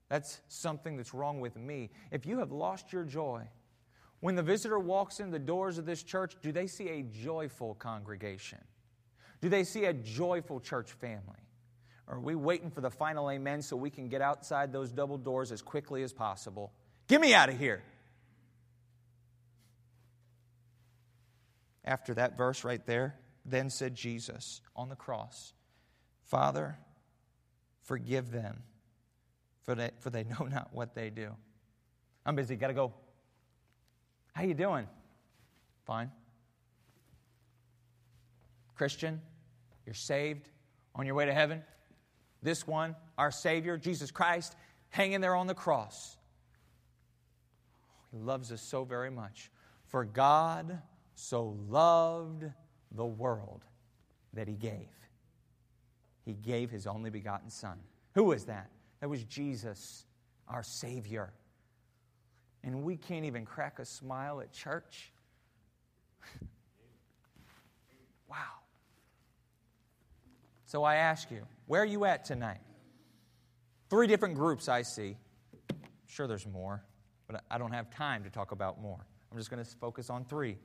That's 0.09 0.41
something 0.49 0.97
that's 0.97 1.15
wrong 1.15 1.41
with 1.41 1.57
me. 1.57 1.91
If 2.11 2.27
you 2.27 2.39
have 2.39 2.53
lost 2.53 2.93
your 2.93 3.05
joy, 3.05 3.43
when 4.21 4.35
the 4.35 4.43
visitor 4.43 4.79
walks 4.79 5.21
in 5.21 5.31
the 5.31 5.39
doors 5.39 5.79
of 5.79 5.87
this 5.87 6.03
church, 6.03 6.37
do 6.43 6.51
they 6.51 6.66
see 6.66 6.89
a 6.89 7.03
joyful 7.03 7.75
congregation? 7.75 8.59
Do 9.41 9.49
they 9.49 9.64
see 9.64 9.85
a 9.85 9.93
joyful 9.93 10.61
church 10.61 10.93
family? 10.93 11.39
Or 12.09 12.16
are 12.16 12.21
we 12.21 12.35
waiting 12.35 12.71
for 12.71 12.81
the 12.81 12.91
final 12.91 13.31
amen 13.31 13.62
so 13.62 13.77
we 13.77 13.91
can 13.91 14.09
get 14.09 14.21
outside 14.21 14.73
those 14.73 14.91
double 14.91 15.19
doors 15.19 15.53
as 15.53 15.62
quickly 15.62 16.03
as 16.03 16.12
possible? 16.12 16.73
Get 17.07 17.21
me 17.21 17.35
out 17.35 17.49
of 17.49 17.59
here. 17.59 17.83
After 21.85 22.14
that 22.14 22.37
verse 22.37 22.64
right 22.64 22.85
there, 22.87 23.14
then 23.45 23.71
said 23.71 23.95
Jesus 23.95 24.61
on 24.75 24.89
the 24.89 24.97
cross, 24.97 25.53
Father, 26.25 26.79
forgive 27.83 28.31
them, 28.31 28.62
for 29.62 29.75
they, 29.75 29.91
for 30.01 30.11
they 30.11 30.25
know 30.39 30.47
not 30.51 30.69
what 30.73 30.95
they 30.95 31.09
do. 31.09 31.35
I'm 32.27 32.35
busy, 32.35 32.57
gotta 32.57 32.75
go. 32.75 32.93
How 34.39 34.45
you 34.45 34.55
doing? 34.55 34.86
Fine. 35.84 36.12
Christian, 38.76 39.20
you're 39.84 39.95
saved, 39.97 40.49
on 40.95 41.07
your 41.07 41.16
way 41.16 41.26
to 41.26 41.34
heaven. 41.34 41.64
This 42.41 42.64
one, 42.64 42.95
our 43.18 43.32
Savior, 43.32 43.76
Jesus 43.76 44.12
Christ, 44.12 44.55
hanging 44.91 45.20
there 45.20 45.34
on 45.34 45.49
the 45.49 45.57
cross. 45.57 46.16
He 48.12 48.18
loves 48.18 48.53
us 48.53 48.62
so 48.62 48.84
very 48.84 49.11
much. 49.11 49.51
For 49.86 50.05
God 50.05 50.82
so 51.16 51.57
loved 51.68 52.45
the 52.93 53.07
world 53.07 53.64
that 54.34 54.47
he 54.47 54.55
gave. 54.55 54.95
He 56.24 56.34
gave 56.34 56.70
his 56.70 56.86
only 56.86 57.11
begotten 57.11 57.51
Son. 57.51 57.80
Who 58.14 58.22
was 58.22 58.45
that? 58.45 58.70
That 59.01 59.09
was 59.09 59.24
Jesus, 59.24 60.05
our 60.47 60.62
Savior. 60.62 61.32
And 62.65 62.83
we 62.83 62.97
can't 62.97 63.25
even 63.25 63.45
crack 63.45 63.79
a 63.79 63.85
smile 63.85 64.41
at 64.41 64.53
church. 64.53 65.13
wow. 68.29 68.37
So 70.67 70.85
I 70.85 70.97
ask 70.97 71.31
you, 71.31 71.43
where 71.67 71.83
are 71.83 71.87
you 71.87 72.05
at 72.05 72.25
tonight? 72.25 72.61
Three 73.89 74.07
different 74.07 74.35
groups 74.35 74.69
I 74.69 74.83
see. 74.83 75.17
Sure, 76.07 76.27
there's 76.27 76.47
more, 76.47 76.85
but 77.27 77.45
I 77.51 77.59
don't 77.59 77.73
have 77.73 77.91
time 77.91 78.25
to 78.25 78.31
talk 78.31 78.53
about 78.53 78.81
more. 78.81 79.07
I'm 79.31 79.39
just 79.39 79.51
going 79.51 79.65
to 79.65 79.71
focus 79.77 80.11
on 80.11 80.25
three. 80.25 80.59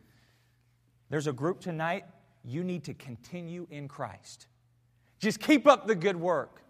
There's 1.09 1.27
a 1.27 1.33
group 1.33 1.61
tonight, 1.61 2.05
you 2.43 2.63
need 2.63 2.83
to 2.85 2.93
continue 2.93 3.67
in 3.69 3.87
Christ. 3.87 4.47
Just 5.19 5.39
keep 5.39 5.67
up 5.67 5.87
the 5.87 5.95
good 5.95 6.15
work. 6.15 6.62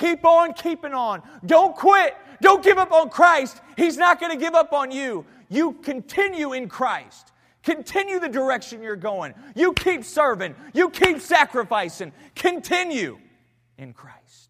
Keep 0.00 0.24
on 0.24 0.54
keeping 0.54 0.94
on. 0.94 1.22
Don't 1.44 1.76
quit. 1.76 2.16
Don't 2.40 2.64
give 2.64 2.78
up 2.78 2.90
on 2.90 3.10
Christ. 3.10 3.60
He's 3.76 3.98
not 3.98 4.18
going 4.18 4.32
to 4.32 4.38
give 4.38 4.54
up 4.54 4.72
on 4.72 4.90
you. 4.90 5.26
You 5.50 5.74
continue 5.74 6.54
in 6.54 6.70
Christ. 6.70 7.32
Continue 7.62 8.18
the 8.18 8.28
direction 8.28 8.82
you're 8.82 8.96
going. 8.96 9.34
You 9.54 9.74
keep 9.74 10.04
serving. 10.04 10.54
You 10.72 10.88
keep 10.88 11.20
sacrificing. 11.20 12.12
Continue 12.34 13.18
in 13.76 13.92
Christ. 13.92 14.48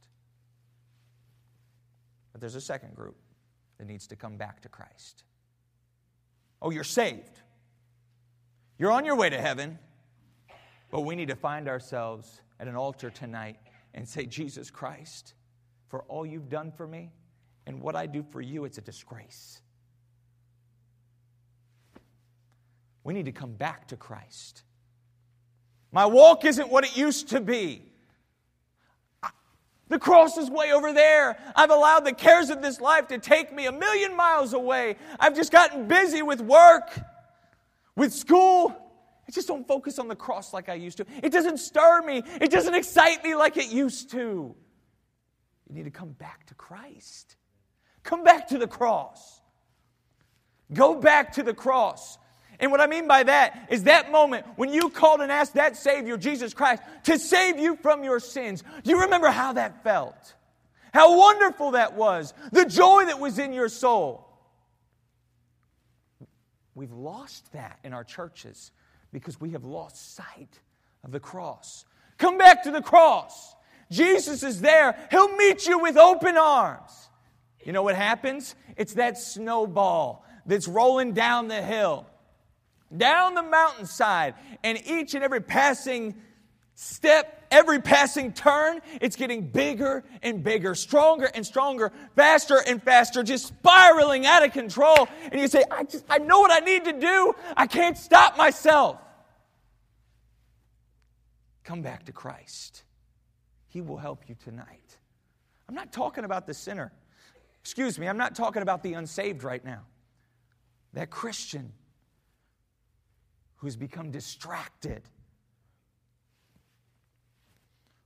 But 2.31 2.41
there's 2.41 2.55
a 2.55 2.61
second 2.61 2.95
group 2.95 3.17
that 3.79 3.89
needs 3.89 4.07
to 4.07 4.17
come 4.17 4.37
back 4.37 4.61
to 4.63 4.69
Christ. 4.69 5.25
Oh, 6.63 6.71
you're 6.71 6.85
saved. 6.85 7.41
You're 8.79 8.93
on 8.93 9.05
your 9.05 9.17
way 9.17 9.31
to 9.31 9.41
heaven, 9.41 9.81
but 10.93 11.01
we 11.01 11.17
need 11.17 11.29
to 11.29 11.35
find 11.35 11.69
ourselves 11.69 12.41
at 12.61 12.69
an 12.69 12.77
altar 12.77 13.11
tonight 13.11 13.57
and 13.95 14.09
say, 14.09 14.27
Jesus 14.27 14.71
Christ, 14.71 15.35
for 15.91 16.03
all 16.03 16.24
you've 16.24 16.49
done 16.49 16.72
for 16.72 16.86
me 16.86 17.11
and 17.66 17.82
what 17.82 17.95
I 17.95 18.07
do 18.07 18.24
for 18.30 18.41
you, 18.41 18.64
it's 18.64 18.78
a 18.78 18.80
disgrace. 18.80 19.61
We 23.05 23.12
need 23.12 23.26
to 23.26 23.32
come 23.32 23.53
back 23.53 23.88
to 23.88 23.97
Christ. 23.97 24.62
My 25.93 26.07
walk 26.07 26.45
isn't 26.45 26.70
what 26.70 26.84
it 26.84 26.97
used 26.97 27.28
to 27.30 27.41
be. 27.41 27.82
The 29.88 29.99
cross 29.99 30.38
is 30.38 30.49
way 30.49 30.72
over 30.72 30.93
there. 30.93 31.36
I've 31.57 31.70
allowed 31.70 32.05
the 32.05 32.12
cares 32.12 32.49
of 32.49 32.62
this 32.62 32.80
life 32.80 33.09
to 33.09 33.18
take 33.18 33.53
me 33.53 33.66
a 33.66 33.72
million 33.72 34.16
miles 34.16 34.53
away. 34.53 34.97
I've 35.18 35.34
just 35.34 35.51
gotten 35.51 35.88
busy 35.88 36.22
with 36.22 36.41
work 36.41 36.97
with 37.97 38.12
school. 38.12 38.68
I 39.28 39.32
just 39.32 39.49
don't 39.49 39.66
focus 39.66 39.99
on 39.99 40.07
the 40.07 40.14
cross 40.14 40.53
like 40.53 40.68
I 40.68 40.74
used 40.74 40.99
to. 40.99 41.07
It 41.22 41.32
doesn't 41.32 41.59
stir 41.59 42.03
me, 42.03 42.22
it 42.41 42.53
doesn't 42.53 42.74
excite 42.74 43.24
me 43.24 43.34
like 43.34 43.57
it 43.57 43.68
used 43.68 44.11
to. 44.12 44.55
You 45.71 45.77
need 45.77 45.85
to 45.85 45.91
come 45.91 46.11
back 46.11 46.47
to 46.47 46.55
Christ. 46.55 47.37
Come 48.03 48.25
back 48.25 48.49
to 48.49 48.59
the 48.59 48.66
cross. 48.66 49.41
Go 50.75 50.97
back 50.97 51.35
to 51.35 51.45
the 51.45 51.55
cross. 51.55 52.18
And 52.59 52.73
what 52.73 52.81
I 52.81 52.89
mean 52.89 53.07
by 53.07 53.23
that 53.23 53.68
is 53.71 53.85
that 53.85 54.11
moment 54.11 54.47
when 54.57 54.73
you 54.73 54.91
called 54.91 55.21
and 55.21 55.31
asked 55.31 55.55
that 55.55 55.77
Savior, 55.77 56.16
Jesus 56.16 56.53
Christ, 56.53 56.83
to 57.05 57.21
save 57.21 57.61
you 57.61 57.77
from 57.77 58.03
your 58.03 58.18
sins. 58.18 58.64
Do 58.83 58.91
you 58.91 59.03
remember 59.03 59.29
how 59.29 59.53
that 59.53 59.85
felt? 59.85 60.35
How 60.93 61.16
wonderful 61.16 61.71
that 61.73 61.95
was. 61.95 62.35
The 62.51 62.64
joy 62.64 63.05
that 63.07 63.21
was 63.21 63.39
in 63.39 63.53
your 63.53 63.68
soul. 63.68 64.27
We've 66.75 66.91
lost 66.91 67.53
that 67.53 67.79
in 67.85 67.93
our 67.93 68.05
churches 68.05 68.73
because 69.12 69.41
we 69.41 69.51
have 69.51 69.64
lost 69.64 70.16
sight 70.16 70.59
of 71.05 71.12
the 71.12 71.21
cross. 71.21 71.85
Come 72.18 72.39
back 72.39 72.64
to 72.64 72.73
the 72.73 72.83
cross. 72.83 73.55
Jesus 73.91 74.43
is 74.43 74.61
there. 74.61 74.97
He'll 75.11 75.34
meet 75.36 75.66
you 75.66 75.78
with 75.78 75.97
open 75.97 76.36
arms. 76.36 77.09
You 77.64 77.72
know 77.72 77.82
what 77.82 77.97
happens? 77.97 78.55
It's 78.76 78.95
that 78.95 79.18
snowball 79.18 80.24
that's 80.47 80.66
rolling 80.68 81.12
down 81.12 81.49
the 81.49 81.61
hill, 81.61 82.07
down 82.97 83.34
the 83.34 83.43
mountainside, 83.43 84.34
and 84.64 84.80
each 84.86 85.14
and 85.14 85.22
every 85.22 85.41
passing 85.41 86.14
step, 86.74 87.47
every 87.51 87.80
passing 87.80 88.32
turn, 88.32 88.80
it's 89.03 89.16
getting 89.16 89.51
bigger 89.51 90.03
and 90.22 90.43
bigger, 90.43 90.74
stronger 90.74 91.30
and 91.34 91.45
stronger, 91.45 91.93
faster 92.16 92.59
and 92.66 92.82
faster, 92.82 93.22
just 93.22 93.49
spiraling 93.49 94.24
out 94.24 94.45
of 94.45 94.53
control. 94.53 95.07
And 95.30 95.41
you 95.41 95.49
say, 95.49 95.62
I 95.70 95.84
just 95.84 96.05
I 96.09 96.18
know 96.18 96.41
what 96.41 96.51
I 96.51 96.64
need 96.64 96.84
to 96.86 96.93
do. 96.93 97.34
I 97.57 97.66
can't 97.66 97.99
stop 97.99 98.38
myself. 98.38 98.99
Come 101.64 101.82
back 101.82 102.07
to 102.07 102.12
Christ. 102.12 102.84
He 103.71 103.81
will 103.81 103.97
help 103.97 104.29
you 104.29 104.35
tonight. 104.45 104.99
I'm 105.68 105.75
not 105.77 105.93
talking 105.93 106.25
about 106.25 106.47
the 106.47 106.55
sinner. 106.55 106.93
Excuse 107.61 107.99
me, 107.99 108.09
I'm 108.09 108.16
not 108.16 108.35
talking 108.35 108.62
about 108.62 108.83
the 108.83 108.95
unsaved 108.95 109.45
right 109.45 109.64
now. 109.64 109.83
That 110.93 111.09
Christian 111.09 111.73
who's 113.57 113.77
become 113.77 114.11
distracted. 114.11 115.03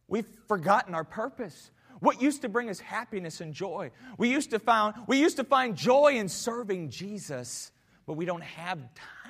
We've 0.07 0.27
forgotten 0.49 0.95
our 0.95 1.05
purpose. 1.05 1.71
What 2.01 2.21
used 2.21 2.43
to 2.43 2.51
bring 2.51 2.69
us 2.69 2.81
happiness 2.81 3.41
and 3.41 3.55
joy? 3.55 3.91
We 4.19 4.31
used 4.31 4.51
to 4.51 4.59
find, 4.59 4.95
we 5.07 5.19
used 5.19 5.39
to 5.39 5.45
find 5.45 5.77
joy 5.77 6.17
in 6.17 6.29
serving 6.29 6.91
Jesus, 6.91 7.73
but 8.05 8.15
we 8.15 8.27
don't 8.27 8.43
have 8.43 8.81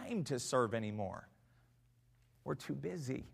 time 0.03 0.24
to 0.24 0.41
serve 0.41 0.74
anymore. 0.74 1.28
We're 2.43 2.57
too 2.57 2.74
busy 2.74 3.26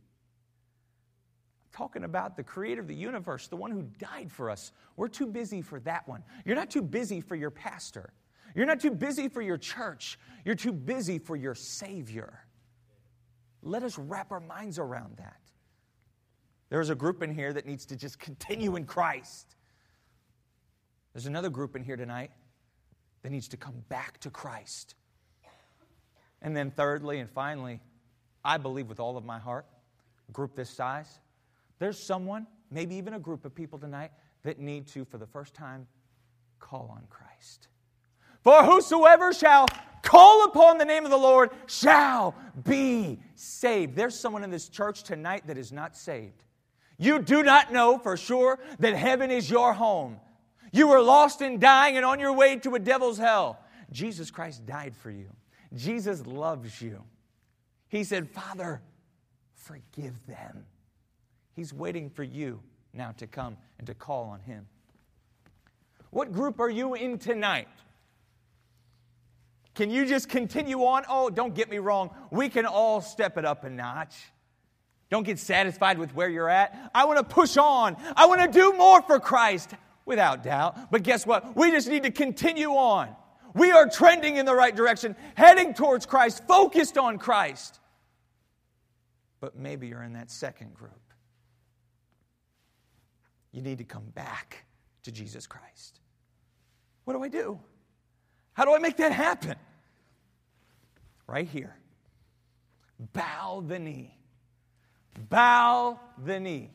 talking 1.72 2.04
about 2.04 2.36
the 2.36 2.42
creator 2.42 2.80
of 2.80 2.88
the 2.88 2.94
universe, 2.94 3.46
the 3.48 3.56
one 3.56 3.70
who 3.70 3.82
died 3.98 4.30
for 4.30 4.50
us. 4.50 4.72
We're 4.96 5.08
too 5.08 5.26
busy 5.26 5.62
for 5.62 5.80
that 5.80 6.08
one. 6.08 6.22
You're 6.44 6.56
not 6.56 6.70
too 6.70 6.82
busy 6.82 7.20
for 7.20 7.36
your 7.36 7.50
pastor. 7.50 8.12
You're 8.54 8.66
not 8.66 8.80
too 8.80 8.90
busy 8.90 9.28
for 9.28 9.42
your 9.42 9.58
church. 9.58 10.18
You're 10.44 10.56
too 10.56 10.72
busy 10.72 11.18
for 11.18 11.36
your 11.36 11.54
Savior. 11.54 12.44
Let 13.62 13.82
us 13.82 13.98
wrap 13.98 14.32
our 14.32 14.40
minds 14.40 14.78
around 14.78 15.18
that. 15.18 15.40
There's 16.70 16.90
a 16.90 16.94
group 16.94 17.22
in 17.22 17.34
here 17.34 17.52
that 17.52 17.66
needs 17.66 17.86
to 17.86 17.96
just 17.96 18.18
continue 18.18 18.76
in 18.76 18.84
Christ. 18.86 19.56
There's 21.12 21.26
another 21.26 21.50
group 21.50 21.76
in 21.76 21.82
here 21.82 21.96
tonight 21.96 22.30
that 23.22 23.30
needs 23.30 23.48
to 23.48 23.56
come 23.56 23.84
back 23.88 24.18
to 24.20 24.30
Christ. 24.30 24.94
And 26.42 26.56
then, 26.56 26.70
thirdly 26.70 27.18
and 27.18 27.28
finally, 27.28 27.80
I 28.44 28.56
believe 28.56 28.88
with 28.88 29.00
all 29.00 29.16
of 29.16 29.24
my 29.24 29.38
heart, 29.38 29.66
group 30.32 30.54
this 30.54 30.70
size, 30.70 31.18
there's 31.80 31.98
someone, 31.98 32.46
maybe 32.70 32.94
even 32.94 33.14
a 33.14 33.18
group 33.18 33.44
of 33.44 33.54
people 33.54 33.78
tonight, 33.78 34.12
that 34.44 34.60
need 34.60 34.86
to, 34.88 35.04
for 35.04 35.18
the 35.18 35.26
first 35.26 35.54
time, 35.54 35.88
call 36.60 36.94
on 36.94 37.02
Christ. 37.10 37.66
For 38.44 38.62
whosoever 38.62 39.32
shall 39.32 39.66
call 40.02 40.44
upon 40.44 40.78
the 40.78 40.84
name 40.84 41.04
of 41.04 41.10
the 41.10 41.16
Lord 41.16 41.50
shall 41.66 42.34
be 42.64 43.18
saved. 43.34 43.96
There's 43.96 44.18
someone 44.18 44.44
in 44.44 44.50
this 44.50 44.68
church 44.68 45.02
tonight 45.02 45.46
that 45.46 45.58
is 45.58 45.72
not 45.72 45.96
saved. 45.96 46.42
You 46.98 47.18
do 47.18 47.42
not 47.42 47.72
know 47.72 47.98
for 47.98 48.16
sure 48.16 48.58
that 48.78 48.94
heaven 48.94 49.30
is 49.30 49.50
your 49.50 49.72
home. 49.72 50.20
You 50.72 50.88
were 50.88 51.00
lost 51.00 51.40
and 51.40 51.60
dying 51.60 51.96
and 51.96 52.04
on 52.04 52.20
your 52.20 52.32
way 52.32 52.56
to 52.56 52.74
a 52.74 52.78
devil's 52.78 53.18
hell. 53.18 53.58
Jesus 53.90 54.30
Christ 54.30 54.66
died 54.66 54.94
for 54.94 55.10
you. 55.10 55.28
Jesus 55.74 56.26
loves 56.26 56.80
you. 56.80 57.02
He 57.88 58.04
said, 58.04 58.28
Father, 58.28 58.82
forgive 59.54 60.14
them. 60.26 60.66
He's 61.54 61.72
waiting 61.72 62.10
for 62.10 62.22
you 62.22 62.60
now 62.92 63.12
to 63.18 63.26
come 63.26 63.56
and 63.78 63.86
to 63.86 63.94
call 63.94 64.24
on 64.24 64.40
Him. 64.40 64.66
What 66.10 66.32
group 66.32 66.60
are 66.60 66.70
you 66.70 66.94
in 66.94 67.18
tonight? 67.18 67.68
Can 69.74 69.90
you 69.90 70.04
just 70.04 70.28
continue 70.28 70.80
on? 70.80 71.04
Oh, 71.08 71.30
don't 71.30 71.54
get 71.54 71.70
me 71.70 71.78
wrong. 71.78 72.10
We 72.30 72.48
can 72.48 72.66
all 72.66 73.00
step 73.00 73.38
it 73.38 73.44
up 73.44 73.64
a 73.64 73.70
notch. 73.70 74.16
Don't 75.10 75.24
get 75.24 75.38
satisfied 75.38 75.98
with 75.98 76.14
where 76.14 76.28
you're 76.28 76.48
at. 76.48 76.90
I 76.94 77.04
want 77.04 77.18
to 77.18 77.24
push 77.24 77.56
on. 77.56 77.96
I 78.16 78.26
want 78.26 78.40
to 78.40 78.48
do 78.48 78.76
more 78.76 79.02
for 79.02 79.18
Christ, 79.18 79.70
without 80.04 80.42
doubt. 80.42 80.90
But 80.90 81.02
guess 81.02 81.26
what? 81.26 81.56
We 81.56 81.70
just 81.70 81.88
need 81.88 82.04
to 82.04 82.10
continue 82.10 82.70
on. 82.70 83.14
We 83.54 83.72
are 83.72 83.88
trending 83.88 84.36
in 84.36 84.46
the 84.46 84.54
right 84.54 84.74
direction, 84.74 85.16
heading 85.34 85.74
towards 85.74 86.06
Christ, 86.06 86.46
focused 86.46 86.96
on 86.96 87.18
Christ. 87.18 87.80
But 89.40 89.56
maybe 89.56 89.88
you're 89.88 90.02
in 90.02 90.12
that 90.12 90.30
second 90.30 90.74
group. 90.74 91.00
You 93.52 93.62
need 93.62 93.78
to 93.78 93.84
come 93.84 94.04
back 94.14 94.64
to 95.02 95.12
Jesus 95.12 95.46
Christ. 95.46 96.00
What 97.04 97.14
do 97.14 97.22
I 97.22 97.28
do? 97.28 97.58
How 98.52 98.64
do 98.64 98.74
I 98.74 98.78
make 98.78 98.96
that 98.98 99.12
happen? 99.12 99.56
Right 101.26 101.48
here. 101.48 101.74
Bow 103.12 103.64
the 103.66 103.78
knee. 103.78 104.16
Bow 105.28 105.98
the 106.24 106.38
knee. 106.38 106.70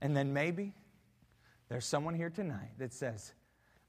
And 0.00 0.16
then 0.16 0.32
maybe 0.32 0.74
there's 1.68 1.84
someone 1.84 2.14
here 2.14 2.30
tonight 2.30 2.70
that 2.78 2.92
says, 2.92 3.32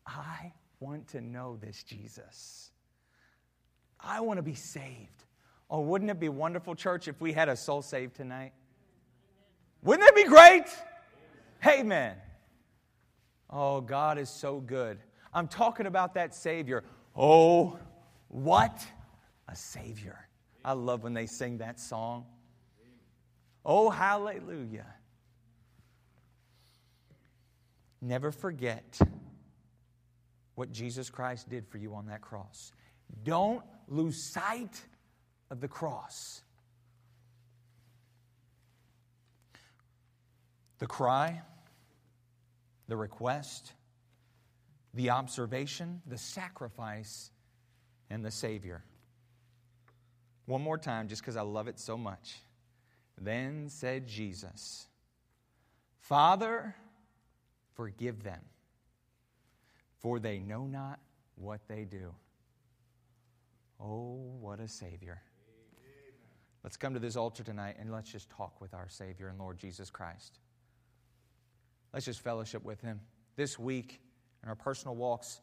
I 0.07 0.53
want 0.79 1.09
to 1.09 1.21
know 1.21 1.57
this 1.61 1.83
Jesus. 1.83 2.71
I 3.99 4.21
want 4.21 4.37
to 4.37 4.43
be 4.43 4.55
saved. 4.55 5.25
Oh, 5.69 5.81
wouldn't 5.81 6.09
it 6.09 6.19
be 6.19 6.29
wonderful, 6.29 6.73
church, 6.73 7.07
if 7.07 7.21
we 7.21 7.33
had 7.33 7.49
a 7.49 7.55
soul 7.55 7.81
saved 7.81 8.15
tonight? 8.15 8.53
Wouldn't 9.81 10.05
that 10.05 10.15
be 10.15 10.25
great? 10.25 10.65
Amen. 11.65 12.15
Oh, 13.49 13.81
God 13.81 14.17
is 14.17 14.29
so 14.29 14.59
good. 14.59 14.99
I'm 15.33 15.47
talking 15.47 15.85
about 15.85 16.13
that 16.15 16.33
Savior. 16.35 16.83
Oh, 17.15 17.77
what 18.27 18.85
a 19.47 19.55
Savior. 19.55 20.27
I 20.63 20.73
love 20.73 21.03
when 21.03 21.13
they 21.13 21.25
sing 21.25 21.57
that 21.59 21.79
song. 21.79 22.25
Oh, 23.65 23.89
hallelujah. 23.89 24.87
Never 28.01 28.31
forget 28.31 28.99
what 30.55 30.71
Jesus 30.71 31.09
Christ 31.09 31.49
did 31.49 31.67
for 31.67 31.77
you 31.77 31.93
on 31.95 32.07
that 32.07 32.21
cross. 32.21 32.71
Don't 33.23 33.63
lose 33.87 34.21
sight 34.21 34.81
of 35.49 35.59
the 35.59 35.67
cross. 35.67 36.41
The 40.79 40.87
cry, 40.87 41.41
the 42.87 42.97
request, 42.97 43.73
the 44.93 45.11
observation, 45.11 46.01
the 46.07 46.17
sacrifice, 46.17 47.31
and 48.09 48.25
the 48.25 48.31
Savior. 48.31 48.83
One 50.45 50.61
more 50.61 50.77
time, 50.77 51.07
just 51.07 51.21
because 51.21 51.37
I 51.37 51.41
love 51.41 51.67
it 51.67 51.79
so 51.79 51.97
much. 51.97 52.37
Then 53.21 53.69
said 53.69 54.07
Jesus, 54.07 54.87
Father, 55.99 56.75
forgive 57.75 58.23
them, 58.23 58.41
for 59.99 60.19
they 60.19 60.39
know 60.39 60.65
not 60.65 60.99
what 61.35 61.59
they 61.67 61.83
do. 61.83 62.13
Oh, 63.79 64.17
what 64.39 64.59
a 64.59 64.67
Savior. 64.67 65.21
Let's 66.63 66.77
come 66.77 66.93
to 66.93 66.99
this 66.99 67.15
altar 67.15 67.43
tonight 67.43 67.77
and 67.79 67.91
let's 67.91 68.11
just 68.11 68.29
talk 68.29 68.59
with 68.59 68.73
our 68.73 68.89
Savior 68.89 69.27
and 69.27 69.39
Lord 69.39 69.57
Jesus 69.57 69.89
Christ. 69.89 70.39
Let's 71.93 72.05
just 72.05 72.21
fellowship 72.21 72.63
with 72.63 72.81
Him 72.81 73.01
this 73.35 73.57
week 73.57 74.01
in 74.43 74.49
our 74.49 74.55
personal 74.55 74.95
walks. 74.95 75.41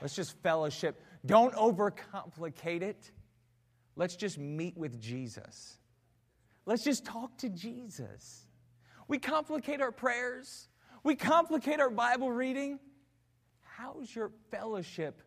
Let's 0.00 0.14
just 0.14 0.40
fellowship. 0.42 1.00
Don't 1.24 1.54
overcomplicate 1.54 2.82
it. 2.82 3.10
Let's 3.96 4.16
just 4.16 4.38
meet 4.38 4.76
with 4.76 5.00
Jesus. 5.00 5.78
Let's 6.66 6.84
just 6.84 7.04
talk 7.04 7.38
to 7.38 7.48
Jesus. 7.48 8.44
We 9.08 9.18
complicate 9.18 9.80
our 9.80 9.92
prayers, 9.92 10.68
we 11.02 11.14
complicate 11.14 11.80
our 11.80 11.90
Bible 11.90 12.30
reading. 12.30 12.80
How's 13.62 14.14
your 14.14 14.32
fellowship 14.50 15.22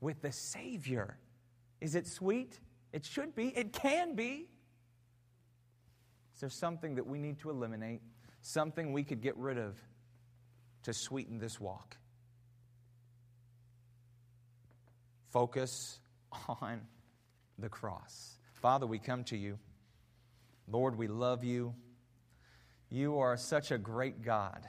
with 0.00 0.22
the 0.22 0.32
Savior? 0.32 1.18
Is 1.80 1.94
it 1.94 2.06
sweet? 2.06 2.58
It 2.92 3.04
should 3.04 3.34
be. 3.34 3.48
It 3.48 3.72
can 3.72 4.14
be. 4.14 4.48
Is 6.34 6.40
there 6.40 6.50
something 6.50 6.94
that 6.96 7.06
we 7.06 7.18
need 7.18 7.38
to 7.40 7.50
eliminate? 7.50 8.00
Something 8.40 8.92
we 8.92 9.04
could 9.04 9.20
get 9.20 9.36
rid 9.36 9.58
of? 9.58 9.78
To 10.84 10.92
sweeten 10.92 11.38
this 11.38 11.60
walk. 11.60 11.96
Focus 15.30 15.98
on 16.48 16.82
the 17.58 17.68
cross. 17.68 18.38
Father, 18.54 18.86
we 18.86 18.98
come 18.98 19.24
to 19.24 19.36
you. 19.36 19.58
Lord, 20.68 20.96
we 20.96 21.08
love 21.08 21.44
you. 21.44 21.74
You 22.90 23.18
are 23.18 23.36
such 23.36 23.70
a 23.70 23.78
great 23.78 24.22
God. 24.22 24.66